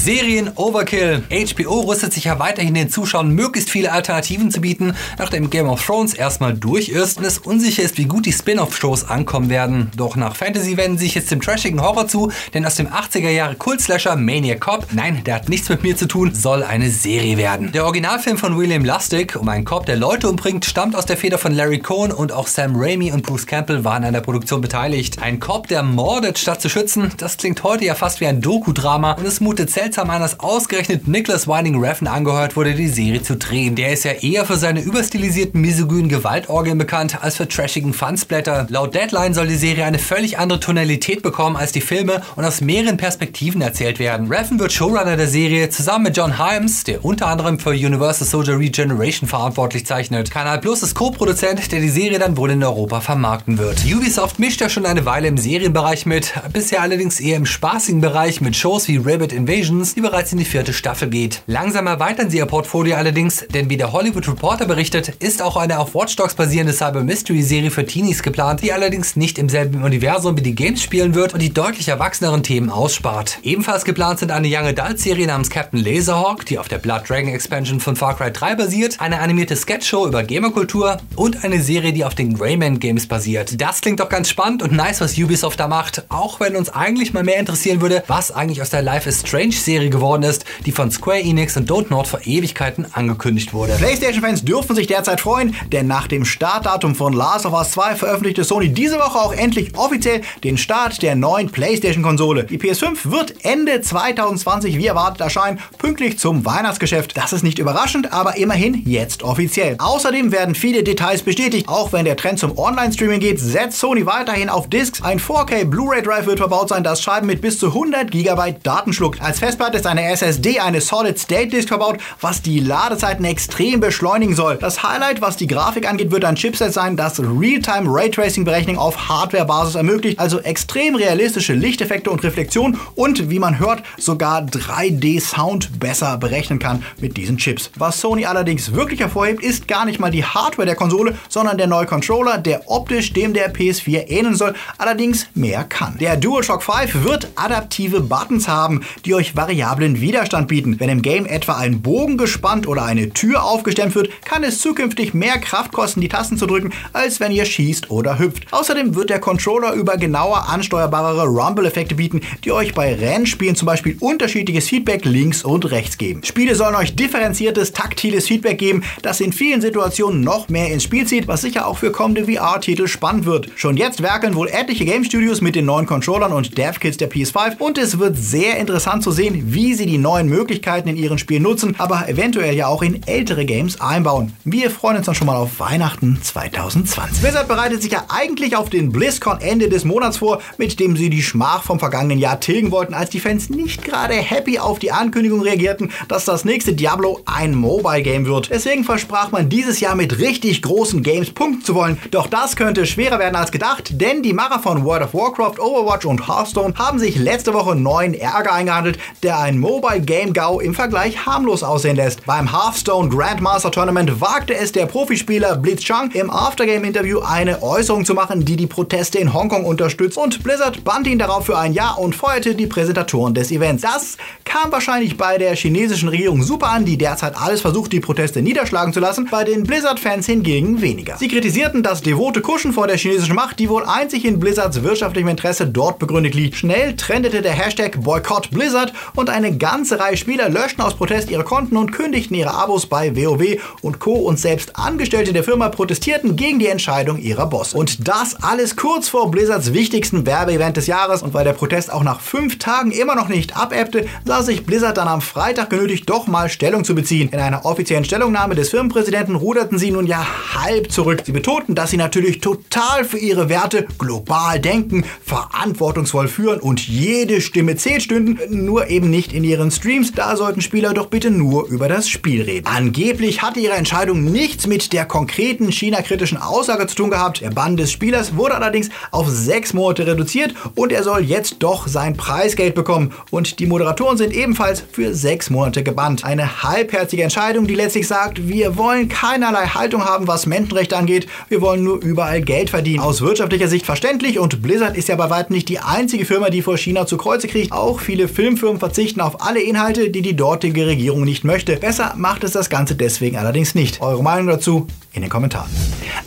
Serien 0.07 0.51
Overkill. 0.55 1.24
HBO 1.29 1.81
rüstet 1.81 2.13
sich 2.13 2.25
ja 2.25 2.39
weiterhin 2.39 2.74
den 2.74 2.89
Zuschauern 2.89 3.29
möglichst 3.29 3.69
viele 3.69 3.91
Alternativen 3.91 4.51
zu 4.51 4.62
bieten, 4.62 4.96
nachdem 5.17 5.50
Game 5.50 5.67
of 5.67 5.86
Thrones 5.86 6.13
erstmal 6.13 6.53
durch 6.53 6.89
ist 6.89 7.17
und 7.17 7.25
es 7.25 7.39
unsicher 7.39 7.84
ist, 7.84 7.98
wie 7.98 8.05
gut 8.05 8.25
die 8.25 8.31
Spin-off-Shows 8.31 9.10
ankommen 9.10 9.50
werden. 9.50 9.91
Doch 9.98 10.15
nach 10.15 10.36
Fantasy 10.36 10.77
wenden 10.77 10.98
sich 10.98 11.15
jetzt 11.15 11.31
dem 11.31 11.41
trashigen 11.41 11.81
Horror 11.81 12.07
zu, 12.07 12.31
denn 12.53 12.65
aus 12.65 12.75
dem 12.75 12.88
80er 12.88 13.29
Jahre 13.29 13.55
Kultslasher 13.55 14.15
Maniac 14.15 14.62
Cop, 14.62 14.88
nein, 14.93 15.24
der 15.25 15.36
hat 15.36 15.50
nichts 15.50 15.69
mit 15.69 15.84
mir 15.84 15.96
zu 15.96 16.07
tun, 16.07 16.34
soll 16.34 16.63
eine 16.63 16.89
Serie 16.89 17.38
werden. 17.38 17.72
Der 17.72 17.86
Originalfilm 17.86 18.38
von 18.38 18.57
William 18.57 18.86
Lustig 18.86 19.36
um 19.36 19.50
einen 19.50 19.65
Cop, 19.65 19.86
der 19.86 19.98
Leute 19.98 20.29
umbringt, 20.29 20.65
stammt 20.65 20.96
aus 20.96 21.05
der 21.05 21.17
Feder 21.17 21.38
von 21.38 21.53
Larry 21.53 21.79
Cohn 21.79 22.12
und 22.12 22.31
auch 22.31 22.48
Sam 22.48 22.74
Raimi 22.75 23.12
und 23.12 23.24
Bruce 23.25 23.46
Campbell 23.46 23.84
waren 23.84 24.03
an 24.03 24.13
der 24.13 24.22
Produktion 24.22 24.62
beteiligt. 24.62 25.22
Ein 25.22 25.39
Cop, 25.39 25.67
der 25.67 25.84
mordet 25.84 26.39
statt 26.39 26.62
zu 26.62 26.69
schützen, 26.69 27.12
das 27.17 27.38
klingt 27.38 27.63
heute 27.63 27.86
ja 27.86 27.96
fast 27.96 28.22
wie 28.22 28.27
ein 28.27 28.41
Doku-Drama 28.41 29.13
und 29.13 29.25
es 29.25 29.39
mutet 29.39 29.66
es 29.67 29.74
seltsam 29.74 30.09
an, 30.09 30.21
dass 30.21 30.39
ausgerechnet 30.39 31.07
Nicholas 31.07 31.47
Winding 31.47 31.79
Refn 31.83 32.07
angeheuert 32.07 32.55
wurde, 32.55 32.74
die 32.74 32.88
Serie 32.88 33.21
zu 33.21 33.36
drehen. 33.36 33.75
Der 33.75 33.93
ist 33.93 34.03
ja 34.03 34.12
eher 34.12 34.45
für 34.45 34.57
seine 34.57 34.81
überstilisierten 34.81 35.62
misogynen 35.62 36.09
Gewaltorgien 36.09 36.77
bekannt 36.77 37.21
als 37.21 37.38
für 37.38 37.47
trashigen 37.47 37.93
Funsplatter. 37.93 38.67
Laut 38.69 38.95
Deadline 38.95 39.33
soll 39.33 39.47
die 39.47 39.55
Serie 39.55 39.86
eine 39.86 40.00
völlig 40.00 40.39
andere 40.39 40.59
Tonalität 40.59 41.21
bekommen 41.21 41.55
als 41.55 41.71
die 41.71 41.81
Filme 41.81 42.21
und 42.36 42.45
aus 42.45 42.62
mehreren 42.62 42.97
Perspektiven 42.97 43.62
erzählt 43.62 44.00
werden. 44.00 44.27
Refn 44.27 44.59
wird 44.59 44.74
Showrunner 44.74 45.17
der 45.17 45.27
Serie 45.27 45.69
zusammen 45.69 46.05
mit 46.05 46.17
John 46.17 46.38
Himes, 46.38 46.83
der 46.83 47.03
unter 47.05 47.27
anderem 47.27 47.59
für 47.59 47.71
Universal 47.71 48.27
Soldier 48.27 48.59
Regeneration 48.59 49.27
verantwortlich 49.27 49.86
zeichnet. 49.86 50.31
Kanal 50.31 50.59
Plus 50.59 50.83
ist 50.83 50.95
Co-Produzent, 50.95 51.71
der 51.71 51.79
die 51.79 51.89
Serie 51.89 52.19
dann 52.19 52.38
wohl 52.38 52.51
in 52.51 52.63
Europa 52.63 53.01
vermarkten 53.01 53.57
wird. 53.57 53.83
Ubisoft 53.86 54.39
mischt 54.39 54.62
ja 54.62 54.69
schon 54.69 54.86
eine 54.86 55.05
Weile 55.05 55.27
im 55.27 55.38
Serienbereich 55.38 56.05
mit, 56.05 56.33
bisher 56.53 56.81
allerdings 56.81 57.19
eher 57.19 57.38
im 57.38 57.45
spaßigen 57.45 58.01
Bereich 58.01 58.41
mit 58.41 58.55
Shows 58.55 58.88
wie 58.88 58.97
Rabbit 58.97 59.33
Invasions, 59.58 59.96
die 59.96 60.02
bereits 60.02 60.32
in 60.32 60.38
die 60.38 60.46
vierte 60.46 60.72
Staffel 60.72 61.10
geht. 61.10 61.42
Langsam 61.48 61.88
erweitern 61.88 62.30
sie 62.30 62.38
ihr 62.38 62.46
Portfolio 62.46 62.96
allerdings, 62.96 63.44
denn 63.54 63.70
wie 63.72 63.78
der 63.78 63.92
Hollywood 63.92 64.28
Reporter 64.28 64.66
berichtet, 64.66 65.10
ist 65.20 65.42
auch 65.42 65.58
eine 65.58 65.80
auf 65.80 65.96
Watch 65.96 66.16
Dogs 66.16 66.36
basierende 66.36 66.74
Cyber 66.74 67.04
Mystery 67.04 67.42
Serie 67.42 67.72
für 67.72 67.86
Teenies 67.86 68.22
geplant, 68.22 68.62
die 68.62 68.72
allerdings 68.72 69.16
nicht 69.16 69.40
im 69.40 69.50
selben 69.50 69.84
Universum 69.84 70.38
wie 70.38 70.44
die 70.44 70.54
Games 70.54 70.84
spielen 70.84 71.16
wird 71.16 71.34
und 71.34 71.42
die 71.42 71.54
deutlich 71.54 71.88
erwachseneren 71.88 72.44
Themen 72.44 72.70
ausspart. 72.70 73.40
Ebenfalls 73.42 73.84
geplant 73.84 74.20
sind 74.20 74.32
eine 74.32 74.48
Young 74.48 74.68
Adult 74.68 75.00
Serie 75.00 75.26
namens 75.26 75.50
Captain 75.50 75.84
Laserhawk, 75.84 76.46
die 76.46 76.60
auf 76.60 76.68
der 76.68 76.78
Blood 76.78 77.10
Dragon 77.10 77.34
Expansion 77.34 77.80
von 77.80 77.96
Far 77.96 78.16
Cry 78.16 78.32
3 78.32 78.56
basiert, 78.56 79.00
eine 79.00 79.20
animierte 79.20 79.56
Sketchshow 79.56 80.06
über 80.06 80.24
Gamerkultur 80.24 81.00
und 81.16 81.44
eine 81.44 81.64
Serie, 81.64 81.94
die 81.94 82.06
auf 82.06 82.14
den 82.14 82.36
Rayman 82.36 82.80
Games 82.80 83.08
basiert. 83.08 83.60
Das 83.60 83.82
klingt 83.82 84.00
doch 84.02 84.10
ganz 84.10 84.30
spannend 84.30 84.62
und 84.62 84.74
nice, 84.74 85.02
was 85.02 85.18
Ubisoft 85.18 85.60
da 85.60 85.68
macht, 85.68 86.04
auch 86.10 86.40
wenn 86.40 86.56
uns 86.56 86.70
eigentlich 86.70 87.14
mal 87.14 87.24
mehr 87.24 87.40
interessieren 87.40 87.82
würde, 87.82 88.04
was 88.06 88.32
eigentlich 88.32 88.62
aus 88.62 88.70
der 88.70 88.84
Life 88.84 89.10
is 89.10 89.22
Strange 89.22 89.47
Serie 89.51 89.89
geworden 89.89 90.24
ist, 90.24 90.46
die 90.66 90.72
von 90.72 90.92
Square 90.92 91.22
Enix 91.22 91.58
und 91.58 91.70
Don't 91.70 91.88
Not 91.89 92.08
vor 92.08 92.20
Ewigkeiten 92.24 92.86
angekündigt 92.94 93.54
wurde. 93.54 93.74
PlayStation-Fans 93.74 94.44
dürfen 94.44 94.75
sich 94.75 94.88
derzeit 94.88 95.22
freuen, 95.22 95.56
denn 95.72 95.88
nach 95.88 96.08
dem 96.08 96.25
Startdatum 96.25 96.96
von 96.96 97.13
Last 97.13 97.46
of 97.46 97.54
Us 97.54 97.72
2 97.72 97.96
veröffentlichte 97.96 98.44
Sony 98.44 98.70
diese 98.70 98.98
Woche 98.98 99.20
auch 99.20 99.34
endlich 99.34 99.77
offiziell 99.77 100.22
den 100.44 100.58
Start 100.58 101.01
der 101.01 101.16
neuen 101.16 101.50
PlayStation-Konsole. 101.50 102.46
Die 102.46 102.58
PS5 102.58 103.12
wird 103.12 103.46
Ende 103.46 103.82
2020 103.82 104.77
wie 104.77 104.88
erwartet 104.88 105.22
erscheinen, 105.22 105.60
pünktlich 105.77 106.20
zum 106.20 106.46
Weihnachtsgeschäft. 106.46 107.18
Das 107.18 107.34
ist 107.34 107.44
nicht 107.44 107.60
überraschend, 107.60 108.13
aber 108.13 108.38
immerhin 108.38 108.84
jetzt 108.86 109.24
offiziell. 109.24 109.75
Außerdem 109.80 110.32
werden 110.32 110.56
viele 110.56 110.84
Details 110.84 111.22
bestätigt. 111.22 111.68
Auch 111.68 111.94
wenn 111.94 112.06
der 112.06 112.16
Trend 112.16 112.39
zum 112.39 112.58
Online-Streaming 112.58 113.20
geht, 113.20 113.39
setzt 113.39 113.80
Sony 113.80 114.06
weiterhin 114.06 114.50
auf 114.50 114.70
Discs. 114.70 115.01
Ein 115.04 115.20
4K 115.20 115.66
Blu-ray 115.66 116.01
Drive 116.01 116.25
wird 116.25 116.39
verbaut 116.39 116.70
sein, 116.70 116.84
das 116.84 117.01
Schreiben 117.01 117.27
mit 117.27 117.42
bis 117.42 117.60
zu 117.60 117.68
100 117.68 118.12
GB 118.12 118.56
Daten 118.63 118.94
schluckt. 118.94 119.22
Als 119.22 119.37
Festplatte 119.39 119.77
ist 119.77 119.88
eine 119.88 120.03
SSD, 120.12 120.60
eine 120.60 120.82
Solid-State-Disk 120.82 121.67
verbaut, 121.67 121.98
was 122.22 122.41
die 122.41 122.60
Ladezeiten 122.60 123.25
extrem 123.25 123.79
beschleunigen 123.79 124.36
soll. 124.36 124.58
Das 124.58 124.84
Highlight, 124.84 125.22
was 125.22 125.38
die 125.38 125.48
Grafik 125.48 125.88
angeht, 125.88 126.12
wird 126.12 126.25
ein 126.25 126.36
Chipset 126.36 126.74
sein, 126.74 126.98
das 126.98 127.20
Real-Time 127.20 127.89
Raytracing-Berechnung 127.89 128.77
auf 128.77 129.10
Hardware-Basis 129.10 129.75
ermöglicht, 129.75 130.20
also 130.20 130.39
extrem 130.39 130.96
realistische 130.96 131.53
Lichteffekte 131.53 132.10
und 132.10 132.24
Reflexion 132.24 132.79
und, 132.96 133.29
wie 133.29 133.39
man 133.39 133.60
hört, 133.60 133.84
sogar 133.98 134.41
3D-Sound 134.44 135.79
besser 135.79 136.17
berechnen 136.17 136.60
kann 136.60 136.84
mit 137.00 137.17
diesen 137.17 137.38
Chips. 137.38 137.72
Was 137.75 138.01
Sony 138.01 138.25
allerdings 138.25 138.74
wirklich 138.74 139.00
hervorhebt, 139.00 139.44
ist 139.44 139.67
gar 139.67 139.86
nicht 139.86 140.00
mal 140.00 140.12
die 140.12 140.25
Hardware 140.25 140.65
der 140.65 140.75
Konsole, 140.75 141.17
sondern 141.29 141.58
der 141.58 141.67
neue 141.67 141.86
Controller, 141.86 142.38
der 142.38 142.70
optisch 142.70 143.13
dem 143.13 143.34
der 143.34 143.53
PS4 143.53 144.08
ähneln 144.08 144.36
soll, 144.36 144.53
allerdings 144.77 145.27
mehr 145.34 145.63
kann. 145.63 145.98
Der 146.00 146.17
DualShock 146.17 146.63
5 146.63 147.03
wird 147.03 147.27
adaptive 147.36 148.01
Buttons 148.01 148.48
haben, 148.48 148.82
die 149.06 149.13
euch 149.13 149.26
variablen 149.36 150.00
Widerstand 150.00 150.48
bieten. 150.48 150.79
Wenn 150.79 150.89
im 150.89 151.01
Game 151.01 151.25
etwa 151.25 151.57
ein 151.57 151.81
Bogen 151.81 152.17
gespannt 152.17 152.67
oder 152.67 152.84
eine 152.84 153.10
Tür 153.10 153.43
aufgestemmt 153.43 153.96
wird, 153.96 154.10
kann 154.24 154.43
es 154.43 154.60
zukünftig 154.60 155.13
mehr 155.13 155.39
Kraft 155.39 155.72
kosten, 155.72 156.01
die 156.01 156.10
Tasten 156.10 156.38
zu 156.38 156.46
drücken, 156.46 156.72
als 156.93 157.19
wenn 157.19 157.31
ihr 157.31 157.46
schießt 157.46 157.91
oder 157.91 158.19
hüpft. 158.19 158.46
Außerdem 158.51 158.96
wird 158.96 159.10
der 159.10 159.19
Controller 159.19 159.74
über 159.74 159.98
genauer 159.98 160.50
ansteuerbare 160.50 161.25
Rumble-Effekte 161.25 161.96
bieten, 161.96 162.22
die 162.43 162.51
euch 162.51 162.74
bei 162.74 162.93
Rennspielen 162.93 163.55
zum 163.55 163.65
Beispiel 163.65 163.98
unterschiedliches 164.00 164.67
Feedback 164.69 165.05
links 165.05 165.43
und 165.43 165.69
rechts 165.72 165.98
geben. 165.98 166.24
Spiele 166.24 166.55
sollen 166.55 166.75
euch 166.75 166.96
differenziertes, 166.96 167.74
taktiles 167.74 168.27
Feedback 168.27 168.57
geben, 168.57 168.84
das 169.01 169.19
in 169.19 169.34
vielen 169.34 169.62
Situationen 169.62 170.22
noch 170.22 170.50
mehr 170.50 170.72
ins 170.72 170.84
Spiel 170.84 171.05
zieht, 171.05 171.27
was 171.27 171.41
sicher 171.41 171.67
auch 171.67 171.77
für 171.77 171.91
kommende 171.91 172.25
VR-Titel 172.25 172.88
spannend 172.88 173.25
wird. 173.25 173.50
Schon 173.55 173.77
jetzt 173.77 174.01
werkeln 174.01 174.36
wohl 174.36 174.48
etliche 174.48 174.86
Game 174.86 175.03
Studios 175.03 175.41
mit 175.41 175.55
den 175.55 175.65
neuen 175.65 175.86
Controllern 175.86 176.34
und 176.34 176.57
Dev-Kits 176.57 176.98
der 176.98 177.10
PS5 177.10 177.57
und 177.57 177.77
es 177.77 178.00
wird 178.00 178.17
sehr 178.17 178.57
interessant 178.57 179.03
zu 179.03 179.07
sehen, 179.12 179.54
wie 179.54 179.74
sie 179.74 179.86
die 179.86 179.98
neuen 179.98 180.28
Möglichkeiten 180.28 180.90
in 180.90 180.98
ihren 180.98 181.18
Spielen 181.18 181.44
nutzen, 181.44 181.76
aber 181.78 182.08
eventuell 182.08 182.56
ja 182.56 182.68
auch 182.68 182.82
in 182.82 183.06
ältere 183.08 183.46
Games 183.46 183.80
einbauen. 183.82 184.34
Wir 184.44 184.72
freuen 184.72 184.98
uns 184.98 185.06
dann 185.06 185.16
schon 185.16 185.28
mal 185.28 185.36
auf 185.36 185.60
Weihnachten 185.60 186.20
2020. 186.22 187.22
Blizzard 187.22 187.48
bereitet 187.48 187.82
sich 187.82 187.92
ja 187.92 188.06
eigentlich 188.10 188.56
auf 188.56 188.70
den 188.70 188.92
BlizzCon 188.92 189.42
Ende 189.42 189.70
des 189.70 189.86
Monats 189.86 190.18
vor, 190.18 190.42
mit 190.58 190.80
dem 190.80 190.96
sie 190.98 191.10
die 191.10 191.22
Schmach 191.22 191.64
vom 191.64 191.80
vergangenen 191.80 192.20
Jahr 192.20 192.40
tilgen 192.40 192.72
wollten, 192.72 192.94
als 192.94 193.10
die 193.10 193.20
Fans 193.20 193.50
nicht 193.50 193.84
gerade 193.84 194.14
happy 194.14 194.60
auf 194.60 194.80
die 194.80 194.92
Ankündigung 194.92 195.42
reagierten, 195.42 195.92
dass 196.08 196.26
das 196.26 196.46
nächste 196.46 196.74
Diablo 196.74 197.22
ein 197.26 197.56
Mobile 197.56 198.02
Game 198.04 198.26
wird. 198.26 198.50
Deswegen 198.50 198.84
versprach 198.84 199.32
man 199.32 199.50
dieses 199.50 199.80
Jahr 199.80 199.96
mit 199.96 200.20
richtig 200.20 200.62
großen 200.62 201.04
Games 201.04 201.32
punkten 201.32 201.64
zu 201.64 201.76
wollen. 201.76 201.98
Doch 202.12 202.28
das 202.28 202.56
könnte 202.56 202.86
schwerer 202.86 203.20
werden 203.20 203.36
als 203.36 203.52
gedacht, 203.52 204.02
denn 204.02 204.24
die 204.24 204.34
Macher 204.34 204.60
von 204.60 204.84
World 204.84 205.04
of 205.04 205.14
Warcraft, 205.14 205.60
Overwatch 205.60 206.06
und 206.06 206.28
Hearthstone 206.28 206.74
haben 206.78 207.00
sich 207.00 207.16
letzte 207.18 207.54
Woche 207.54 207.76
neuen 207.76 208.14
Ärger 208.14 208.54
eingehandelt, 208.54 208.97
der 209.24 209.39
ein 209.39 209.58
Mobile 209.58 210.01
Game 210.01 210.34
GAU 210.34 210.60
im 210.60 210.74
Vergleich 210.74 211.25
harmlos 211.25 211.63
aussehen 211.63 211.96
lässt. 211.96 212.25
Beim 212.25 212.51
Hearthstone 212.51 213.10
Grandmaster 213.10 213.72
Tournament 213.72 214.22
wagte 214.22 214.56
es 214.56 214.72
der 214.72 214.86
Profispieler 214.86 215.56
Blitz 215.56 215.82
Chang 215.82 216.12
im 216.12 216.30
Aftergame-Interview 216.30 217.20
eine 217.20 217.62
Äußerung 217.62 218.06
zu 218.06 218.13
machen, 218.13 218.46
die 218.46 218.56
die 218.56 218.68
Proteste 218.68 219.18
in 219.20 219.34
Hongkong 219.34 219.66
unterstützt 219.66 220.18
und 220.18 220.44
Blizzard 220.44 220.84
bannte 220.84 221.10
ihn 221.10 221.20
darauf 221.20 221.46
für 221.46 221.58
ein 221.58 221.74
Jahr 221.74 222.00
und 222.00 222.16
feuerte 222.16 222.56
die 222.56 222.68
Präsentatoren 222.68 223.34
des 223.34 223.51
Events. 223.51 223.84
Das 223.84 224.18
kam 224.46 224.72
wahrscheinlich 224.72 225.18
bei 225.18 225.38
der 225.38 225.56
chinesischen 225.56 226.10
Regierung 226.10 226.44
super 226.44 226.70
an, 226.70 226.86
die 226.86 226.98
derzeit 226.98 227.36
alles 227.39 227.62
versucht, 227.62 227.92
die 227.92 228.00
Proteste 228.00 228.42
niederschlagen 228.42 228.94
zu 228.94 229.00
lassen, 229.00 229.27
bei 229.30 229.44
den 229.44 229.63
Blizzard-Fans 229.63 230.25
hingegen 230.25 230.82
weniger. 230.82 231.18
Sie 231.18 231.27
kritisierten 231.27 231.84
das 231.84 232.01
devote 232.01 232.42
Kuschen 232.42 232.74
vor 232.74 232.88
der 232.88 232.98
chinesischen 232.98 233.36
Macht, 233.36 233.60
die 233.60 233.70
wohl 233.70 233.84
einzig 233.86 234.25
in 234.25 234.39
Blizzards 234.39 234.84
wirtschaftlichem 234.84 235.30
Interesse 235.30 235.68
dort 235.68 236.00
begründet 236.00 236.34
liegt. 236.34 236.56
Schnell 236.56 236.96
trendete 236.96 237.42
der 237.42 237.54
Hashtag 237.54 238.01
Boycott 238.01 238.50
Blizzard 238.51 238.87
und 239.15 239.29
eine 239.29 239.58
ganze 239.58 240.00
Reihe 240.00 240.17
Spieler 240.17 240.50
löschten 240.50 240.84
aus 240.84 240.96
Protest 240.96 241.29
ihre 241.29 241.44
Konten 241.44 241.77
und 241.77 241.91
kündigten 241.91 242.36
ihre 242.36 242.53
Abos 242.53 242.86
bei 242.86 243.15
WoW 243.15 243.62
und 243.82 244.00
Co. 244.00 244.13
und 244.13 244.39
selbst 244.39 244.75
Angestellte 244.77 245.34
der 245.34 245.44
Firma 245.44 245.70
protestierten 245.70 246.36
gegen 246.36 246.60
die 246.60 246.67
Entscheidung 246.67 247.17
ihrer 247.17 247.48
Boss. 247.48 247.74
Und 247.74 248.08
das 248.08 248.36
alles 248.41 248.75
kurz 248.75 249.10
vor 249.10 249.32
Blizzards 249.32 249.74
wichtigsten 249.74 250.25
Werbeevent 250.25 250.77
des 250.77 250.88
Jahres 250.88 251.22
und 251.24 251.34
weil 251.34 251.44
der 251.44 251.53
Protest 251.53 251.91
auch 251.91 252.03
nach 252.03 252.20
fünf 252.20 252.60
Tagen 252.60 252.91
immer 252.91 253.15
noch 253.15 253.29
nicht 253.29 253.58
abebbte, 253.58 254.08
sah 254.25 254.44
sich 254.44 254.65
Blizzard 254.65 254.98
dann 254.98 255.08
am 255.08 255.22
Freitag 255.22 255.70
genötigt, 255.70 256.10
doch 256.10 256.27
mal 256.27 256.50
Stellung 256.50 256.84
zu 256.84 256.96
beziehen. 256.96 257.29
In 257.29 257.39
einer 257.39 257.65
offiziellen 257.65 258.06
Stellungnahme 258.06 258.56
des 258.56 258.70
Firmenpräsidenten 258.70 259.36
ruderten 259.36 259.77
sie 259.77 259.91
nun 259.91 260.08
ja 260.08 260.25
halb 260.56 260.91
zurück. 260.91 261.24
Sie 261.25 261.32
betonten, 261.32 261.75
dass 261.75 261.91
sie 261.91 261.98
natürlich 261.98 262.39
total 262.41 263.06
für 263.06 263.17
ihre 263.17 263.50
Werte 263.50 263.86
global 263.98 264.60
denken, 264.60 265.06
verantwortungsvoll 265.24 266.27
führen 266.27 266.60
und 266.60 266.88
jede 266.88 267.41
Stimme 267.41 267.75
zählt 267.75 268.03
stünden, 268.03 268.65
nur 268.65 268.76
eben 268.86 269.10
nicht 269.10 269.34
in 269.34 269.43
ihren 269.43 269.72
Streams. 269.72 270.12
Da 270.12 270.38
sollten 270.38 270.62
Spieler 270.62 270.93
doch 270.93 271.07
bitte 271.07 271.31
nur 271.31 271.67
über 271.67 271.88
das 271.88 272.07
Spiel 272.07 272.43
reden. 272.43 272.67
Angeblich 272.67 273.41
hatte 273.41 273.60
ihre 273.60 273.74
Entscheidung 273.74 274.24
nichts 274.24 274.67
mit 274.67 274.93
der 274.93 275.05
konkreten 275.05 275.72
China-kritischen 275.72 276.38
Aussage 276.38 276.86
zu 276.88 276.96
tun 276.96 277.10
gehabt. 277.10 277.41
Der 277.41 277.50
Bann 277.50 277.77
des 277.77 277.91
Spielers 277.91 278.36
wurde 278.36 278.55
allerdings 278.55 278.89
auf 279.12 279.27
sechs 279.29 279.74
Monate 279.74 280.05
reduziert 280.05 280.53
und 280.75 280.91
er 280.91 281.03
soll 281.03 281.22
jetzt 281.22 281.57
doch 281.60 281.88
sein 281.88 282.15
Preisgeld 282.15 282.75
bekommen. 282.75 283.13
Und 283.31 283.60
die 283.60 283.65
Moderatoren 283.65 284.17
sind 284.17 284.34
ebenfalls 284.34 284.84
für 284.91 285.15
sechs 285.15 285.50
Monate 285.50 285.84
gebannt. 285.84 286.24
Eine 286.24 286.63
halbherzige 286.63 287.24
Entscheidung, 287.24 287.67
die 287.67 287.75
letztlich 287.75 288.07
sagt, 288.07 288.48
wir 288.48 288.77
wollen 288.77 289.10
keinerlei 289.10 289.65
Haltung 289.67 290.03
haben, 290.03 290.27
was 290.27 290.46
Menschenrechte 290.46 290.98
angeht. 290.98 291.27
Wir 291.50 291.62
wollen 291.62 291.84
nur 291.84 292.01
überall 292.03 292.41
Geld 292.41 292.69
verdienen. 292.69 293.00
Aus 293.00 293.22
wirtschaftlicher 293.22 293.67
Sicht 293.67 293.86
verständlich 293.86 294.39
und 294.39 294.62
Blizzard 294.62 294.98
ist 294.98 295.07
ja 295.07 295.15
bei 295.15 295.29
weitem 295.29 295.55
nicht 295.55 295.69
die 295.69 295.79
einzige 295.79 296.25
Firma, 296.25 296.50
die 296.50 296.62
vor 296.62 296.77
China 296.77 297.05
zu 297.05 297.17
Kreuze 297.17 297.48
kriegt. 297.48 297.72
Auch 297.72 298.00
viele 298.01 298.27
Filmfirmen 298.27 298.66
verzichten 298.75 299.21
auf 299.21 299.41
alle 299.41 299.62
Inhalte, 299.62 300.09
die 300.09 300.21
die 300.21 300.36
dortige 300.36 300.86
Regierung 300.86 301.24
nicht 301.24 301.43
möchte. 301.43 301.77
Besser 301.77 302.13
macht 302.17 302.43
es 302.43 302.51
das 302.51 302.69
Ganze 302.69 302.95
deswegen 302.95 303.38
allerdings 303.38 303.74
nicht. 303.74 304.01
Eure 304.01 304.21
Meinung 304.21 304.47
dazu 304.47 304.88
in 305.13 305.21
den 305.21 305.29
Kommentaren. 305.29 305.69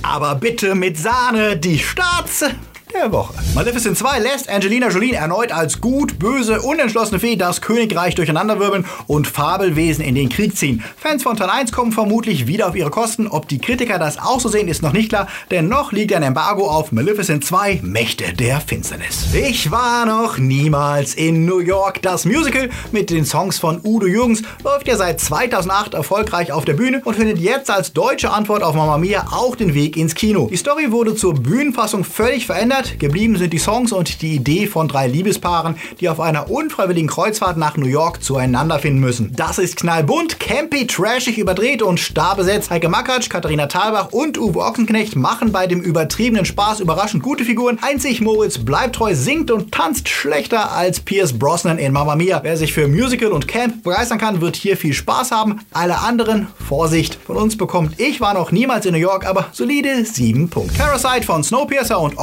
Aber 0.03 0.35
bitte 0.35 0.75
mit 0.75 0.97
Sahne, 0.97 1.57
die 1.57 1.79
Staats 1.79 2.45
der 2.93 3.13
Woche. 3.13 3.35
Maleficent 3.55 3.97
2 3.99 4.19
lässt 4.19 4.49
Angelina 4.49 4.89
Jolie 4.89 5.13
erneut 5.13 5.53
als 5.53 5.81
gut, 5.81 6.19
böse, 6.19 6.61
unentschlossene 6.61 7.21
Fee 7.21 7.37
das 7.37 7.61
Königreich 7.61 8.15
durcheinanderwirbeln 8.15 8.85
und 9.07 9.27
Fabelwesen 9.27 10.05
in 10.05 10.15
den 10.15 10.29
Krieg 10.29 10.57
ziehen. 10.57 10.83
Fans 10.97 11.23
von 11.23 11.37
Teil 11.37 11.51
1 11.51 11.73
kommen 11.73 11.93
vermutlich 11.93 12.47
wieder 12.47 12.69
auf 12.69 12.77
ihre 12.77 12.91
Kosten. 12.91 13.27
Ob 13.27 13.49
die 13.49 13.59
Kritiker 13.59 13.99
das 13.99 14.19
auch 14.19 14.41
so 14.41 14.49
sehen, 14.49 14.69
ist 14.69 14.83
noch 14.83 14.93
nicht 14.93 15.09
klar, 15.11 15.29
denn 15.51 15.69
noch 15.69 15.93
liegt 15.93 16.13
ein 16.13 16.23
Embargo 16.23 16.69
auf 16.69 16.93
Maleficent 16.93 17.45
2 17.45 17.81
Mächte 17.83 18.33
der 18.35 18.61
Finsternis. 18.61 19.35
Ich 19.35 19.71
war 19.71 20.07
noch 20.07 20.39
niemals 20.39 21.15
in 21.15 21.45
New 21.45 21.61
York. 21.61 22.03
Das 22.03 22.25
Musical 22.25 22.71
mit 22.93 23.11
den 23.11 23.25
Songs 23.25 23.59
von 23.59 23.81
Udo 23.85 24.07
Jürgens 24.07 24.43
läuft 24.65 24.89
ja 24.89 24.97
seit 24.97 25.21
2008 25.21 25.95
erfolgreich 25.95 26.53
auf 26.53 26.65
der 26.65 26.75
Bühne 26.75 27.03
und 27.05 27.17
findet 27.17 27.39
jetzt 27.39 27.71
als 27.71 27.93
deutsche 27.93 28.31
Antwort 28.31 28.63
auf 28.63 28.75
Mamma 28.75 28.99
Mia 28.99 29.27
auch 29.33 29.57
den 29.57 29.75
Weg 29.75 29.97
ins 29.97 30.15
Kino. 30.15 30.49
Die 30.51 30.57
Story 30.57 30.91
wurde 30.91 31.15
zur 31.15 31.35
Bühnenfassung 31.35 32.05
völlig 32.05 32.47
verändert. 32.47 32.80
Geblieben 32.99 33.37
sind 33.37 33.53
die 33.53 33.59
Songs 33.59 33.93
und 33.93 34.23
die 34.23 34.35
Idee 34.35 34.67
von 34.67 34.89
drei 34.89 35.07
Liebespaaren, 35.07 35.77
die 36.01 36.09
auf 36.09 36.21
einer 36.21 36.51
unfreiwilligen 36.51 37.09
Kreuzfahrt 37.09 37.57
nach 37.57 37.77
New 37.77 37.87
York 37.87 38.23
zueinander 38.23 38.79
finden 38.79 39.01
müssen. 39.01 39.33
Das 39.35 39.59
ist 39.59 39.77
knallbunt, 39.77 40.41
campy, 40.41 40.87
trashig, 40.87 41.39
überdreht 41.39 41.83
und 41.83 42.01
starr 42.01 42.37
besetzt. 42.37 42.71
Heike 42.71 42.89
Makatsch, 42.89 43.29
Katharina 43.29 43.67
Thalbach 43.67 44.13
und 44.13 44.39
Uwe 44.39 44.61
Ochsenknecht 44.61 45.17
machen 45.17 45.53
bei 45.53 45.67
dem 45.67 45.81
übertriebenen 45.81 46.45
Spaß 46.45 46.81
überraschend 46.81 47.23
gute 47.23 47.45
Figuren. 47.45 47.79
Einzig 47.83 48.21
Moritz 48.21 48.59
bleibt 48.59 48.97
treu, 48.97 49.15
singt 49.15 49.51
und 49.51 49.73
tanzt 49.73 50.09
schlechter 50.09 50.73
als 50.73 51.01
Pierce 51.01 51.39
Brosnan 51.39 51.79
in 51.79 51.93
Mamma 51.93 52.17
Mia. 52.17 52.41
Wer 52.43 52.57
sich 52.57 52.73
für 52.73 52.89
Musical 52.89 53.33
und 53.33 53.49
Camp 53.49 53.83
begeistern 53.83 54.19
kann, 54.19 54.41
wird 54.41 54.57
hier 54.57 54.77
viel 54.77 54.95
Spaß 54.95 55.31
haben. 55.31 55.61
Alle 55.73 55.99
anderen, 55.99 56.49
Vorsicht. 56.69 57.19
Von 57.27 57.37
uns 57.37 57.57
bekommt 57.57 57.99
Ich 58.01 58.21
war 58.21 58.35
noch 58.35 58.53
niemals 58.53 58.87
in 58.87 58.93
New 58.93 58.99
York, 58.99 59.27
aber 59.27 59.47
solide 59.53 60.05
7 60.05 60.49
Punkte. 60.49 60.79
Parasite 60.79 61.27
von 61.27 61.43
Snowpiercer 61.43 62.01
und 62.01 62.19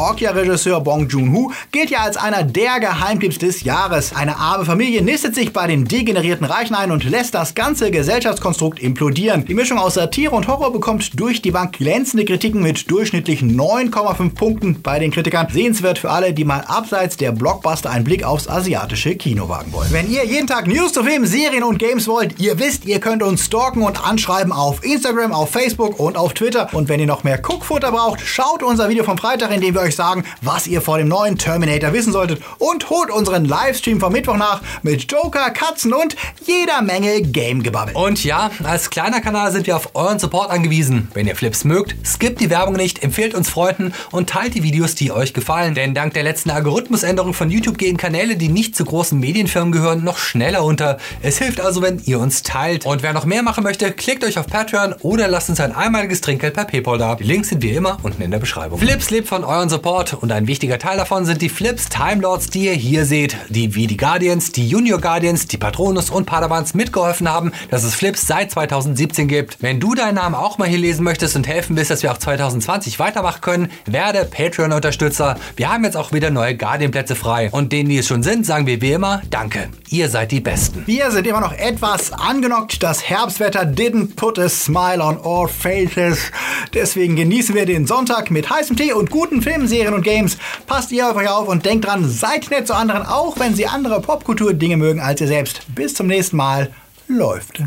Orkia-Regisseur 0.48 0.82
Bong 0.82 1.08
Joon-ho 1.08 1.52
gilt 1.72 1.90
ja 1.90 2.00
als 2.00 2.18
einer 2.18 2.44
der 2.44 2.80
Geheimtipps 2.80 3.38
des 3.38 3.64
Jahres. 3.64 4.16
Eine 4.16 4.38
arme 4.38 4.66
Familie 4.66 5.02
nistet 5.02 5.36
sich 5.36 5.52
bei 5.52 5.68
den 5.68 5.86
degenerierten 5.86 6.46
Reichen 6.46 6.76
ein 6.76 6.92
und 6.92 7.04
lässt 7.04 7.36
das 7.36 7.54
ganze 7.54 7.92
Gesellschaftskonstrukt 7.92 8.80
implodieren. 8.80 9.46
Die 9.46 9.54
Mischung 9.54 9.78
aus 9.78 9.96
Satire 9.96 10.36
und 10.36 10.48
Horror 10.48 10.72
bekommt 10.72 11.20
durch 11.20 11.42
die 11.42 11.52
Bank 11.52 11.78
glänzende 11.78 12.26
Kritiken 12.26 12.62
mit 12.62 12.90
durchschnittlich 12.90 13.42
9,5 13.42 14.34
Punkten 14.34 14.82
bei 14.82 15.00
den 15.00 15.12
Kritikern. 15.12 15.48
Sehenswert 15.52 16.00
für 16.00 16.10
alle, 16.10 16.34
die 16.34 16.46
mal 16.46 16.64
abseits 16.68 17.18
der 17.18 17.32
Blockbuster 17.32 17.90
einen 17.90 18.06
Blick 18.06 18.24
aufs 18.24 18.48
asiatische 18.48 19.16
Kino 19.16 19.50
wagen 19.50 19.74
wollen. 19.74 19.92
Wenn 19.92 20.10
ihr 20.10 20.26
jeden 20.26 20.48
Tag 20.48 20.68
News 20.68 20.94
zu 20.94 21.04
Filmen, 21.04 21.28
Serien 21.28 21.64
und 21.64 21.78
Games 21.78 22.08
wollt, 22.08 22.40
ihr 22.40 22.60
wisst, 22.60 22.86
ihr 22.86 23.00
könnt 23.00 23.24
uns 23.24 23.46
stalken 23.46 23.82
und 23.82 24.06
anschreiben 24.06 24.52
auf 24.52 24.84
Instagram, 24.84 25.34
auf 25.34 25.52
Facebook 25.52 26.00
und 26.00 26.18
auf 26.18 26.34
Twitter. 26.34 26.70
Und 26.74 26.90
wenn 26.90 27.00
ihr 27.00 27.06
noch 27.06 27.24
mehr 27.24 27.40
Cookfutter 27.40 27.92
braucht, 27.92 28.22
schaut 28.22 28.64
unser 28.64 28.90
Video 28.90 29.04
vom 29.04 29.18
Freitag, 29.18 29.52
in 29.52 29.62
dem 29.62 29.74
wir 29.74 29.82
euch 29.82 29.96
sagen, 29.96 30.24
was 30.42 30.68
ihr 30.68 30.82
vor 30.82 30.98
dem 30.98 31.08
neuen 31.08 31.38
Terminator 31.38 31.94
wissen 31.94 32.14
solltet 32.14 32.42
und 32.58 32.90
holt 32.90 33.10
unseren 33.10 33.46
Livestream 33.46 34.00
vom 34.00 34.14
Mittwoch 34.14 34.38
nach 34.38 34.62
mit 34.84 35.12
Joker, 35.12 35.50
Katzen 35.52 35.94
und 35.94 36.16
jeder 36.46 36.82
Menge 36.82 37.22
Game-Gebabbel. 37.22 37.96
Und 37.96 38.24
ja, 38.24 38.52
als 38.64 38.90
kleiner 38.90 39.22
Kanal 39.22 39.52
sind 39.52 39.68
wir 39.68 39.76
auf 39.76 39.96
euren 39.96 40.20
Support 40.20 40.50
angewiesen. 40.50 41.10
Wenn 41.14 41.28
ihr 41.28 41.36
Flips 41.36 41.64
mögt, 41.64 41.96
skippt 42.06 42.40
die 42.42 42.50
Werbung 42.50 42.76
nicht, 42.76 43.04
empfehlt 43.04 43.34
uns 43.34 43.50
Freunden 43.50 43.94
und 44.12 44.30
teilt 44.30 44.56
die 44.56 44.64
Videos, 44.64 44.96
die 44.96 45.12
euch 45.12 45.34
gefallen. 45.34 45.76
Denn 45.76 45.94
dank 45.94 46.14
der 46.14 46.24
letzten 46.24 46.50
Algorithmusänderung 46.50 47.34
von 47.34 47.50
YouTube 47.50 47.78
gehen 47.78 47.98
Kanäle, 47.98 48.36
die 48.36 48.50
nicht 48.50 48.76
zu 48.76 48.86
großen 48.86 49.20
Medienfirmen 49.20 49.72
gehören, 49.72 50.04
noch 50.04 50.18
schneller 50.18 50.64
unter. 50.64 50.98
Es 51.22 51.38
hilft 51.38 51.62
also, 51.62 51.82
wenn 51.82 52.02
ihr 52.06 52.20
uns 52.20 52.44
teilt. 52.44 52.86
Und 52.86 53.04
wer 53.04 53.14
noch 53.14 53.26
mehr 53.26 53.44
machen 53.44 53.64
möchte, 53.64 53.92
klickt 53.92 54.24
euch 54.24 54.38
auf 54.38 54.48
Patreon 54.48 54.94
oder 55.02 55.28
lasst 55.28 55.50
uns 55.50 55.60
ein 55.60 55.76
einmaliges 55.76 56.22
Trinkgeld 56.22 56.54
per 56.54 56.66
PayPal 56.66 56.98
da. 56.98 57.16
Die 57.16 57.24
Links 57.24 57.50
sind 57.50 57.62
wie 57.64 57.72
immer 57.72 57.98
unten 58.04 58.22
in 58.22 58.32
der 58.32 58.40
Beschreibung. 58.40 58.80
Flips 58.80 59.10
lebt 59.10 59.28
von 59.28 59.44
euren 59.44 59.70
Support 59.70 60.14
und 60.14 60.27
ein 60.32 60.48
wichtiger 60.48 60.80
Teil 60.80 60.98
davon 60.98 61.26
sind 61.26 61.42
die 61.42 61.50
Flips 61.50 61.90
Time 61.90 62.22
Lords, 62.22 62.50
die 62.50 62.66
ihr 62.66 62.74
hier 62.74 63.06
seht, 63.06 63.38
die 63.50 63.76
wie 63.76 63.88
die 63.88 63.98
Guardians, 63.98 64.52
die 64.52 64.68
Junior 64.68 65.00
Guardians, 65.00 65.48
die 65.48 65.58
Patronus 65.58 66.10
und 66.10 66.26
Padawans 66.26 66.74
mitgeholfen 66.74 67.30
haben, 67.30 67.52
dass 67.70 67.84
es 67.84 67.96
Flips 67.96 68.28
seit 68.28 68.52
2017 68.52 69.28
gibt. 69.28 69.62
Wenn 69.62 69.80
du 69.80 69.96
deinen 69.96 70.16
Namen 70.16 70.36
auch 70.36 70.58
mal 70.58 70.68
hier 70.68 70.78
lesen 70.78 71.04
möchtest 71.04 71.36
und 71.36 71.48
helfen 71.48 71.76
willst, 71.76 71.92
dass 71.92 72.04
wir 72.04 72.12
auch 72.12 72.18
2020 72.18 73.00
weitermachen 73.00 73.42
können, 73.42 73.72
werde 73.86 74.26
Patreon-Unterstützer. 74.26 75.38
Wir 75.56 75.72
haben 75.72 75.84
jetzt 75.84 75.98
auch 75.98 76.12
wieder 76.12 76.30
neue 76.30 76.56
Guardian-Plätze 76.56 77.16
frei. 77.16 77.50
Und 77.52 77.72
denen, 77.72 77.90
die 77.90 77.98
es 77.98 78.08
schon 78.08 78.24
sind, 78.24 78.46
sagen 78.46 78.66
wir 78.66 78.82
wie 78.82 78.92
immer, 78.92 79.22
danke. 79.30 79.70
Ihr 79.90 80.10
seid 80.10 80.32
die 80.32 80.42
Besten. 80.42 80.84
Wir 80.86 81.12
sind 81.12 81.28
immer 81.28 81.42
noch 81.42 81.54
etwas 81.54 82.12
angenockt. 82.14 82.84
Das 82.84 83.04
Herbstwetter 83.04 83.62
didn't 83.62 84.16
put 84.16 84.40
a 84.40 84.50
smile 84.50 85.04
on 85.04 85.18
our 85.24 85.48
faces. 85.48 86.32
Deswegen 86.74 87.16
genießen 87.16 87.56
wir 87.56 87.66
den 87.66 87.88
Sonntag 87.88 88.32
mit 88.32 88.50
heißem 88.50 88.76
Tee 88.76 88.94
und 88.94 89.10
guten 89.10 89.42
Filmen, 89.42 89.68
Serien 89.68 89.94
und 89.94 90.04
Games. 90.18 90.38
Passt 90.66 90.92
ihr 90.92 91.10
auf 91.10 91.16
euch 91.16 91.30
auf 91.30 91.48
und 91.48 91.66
denkt 91.66 91.86
dran, 91.86 92.10
seid 92.10 92.50
nett 92.50 92.68
zu 92.68 92.76
anderen, 92.76 93.06
auch 93.06 93.40
wenn 93.40 93.54
sie 93.54 93.68
andere 93.68 94.02
Popkultur-Dinge 94.02 94.78
mögen 94.78 95.00
als 95.00 95.22
ihr 95.22 95.28
selbst. 95.28 95.62
Bis 95.76 95.94
zum 95.94 96.08
nächsten 96.08 96.38
Mal. 96.38 96.72
Läuft. 97.08 97.62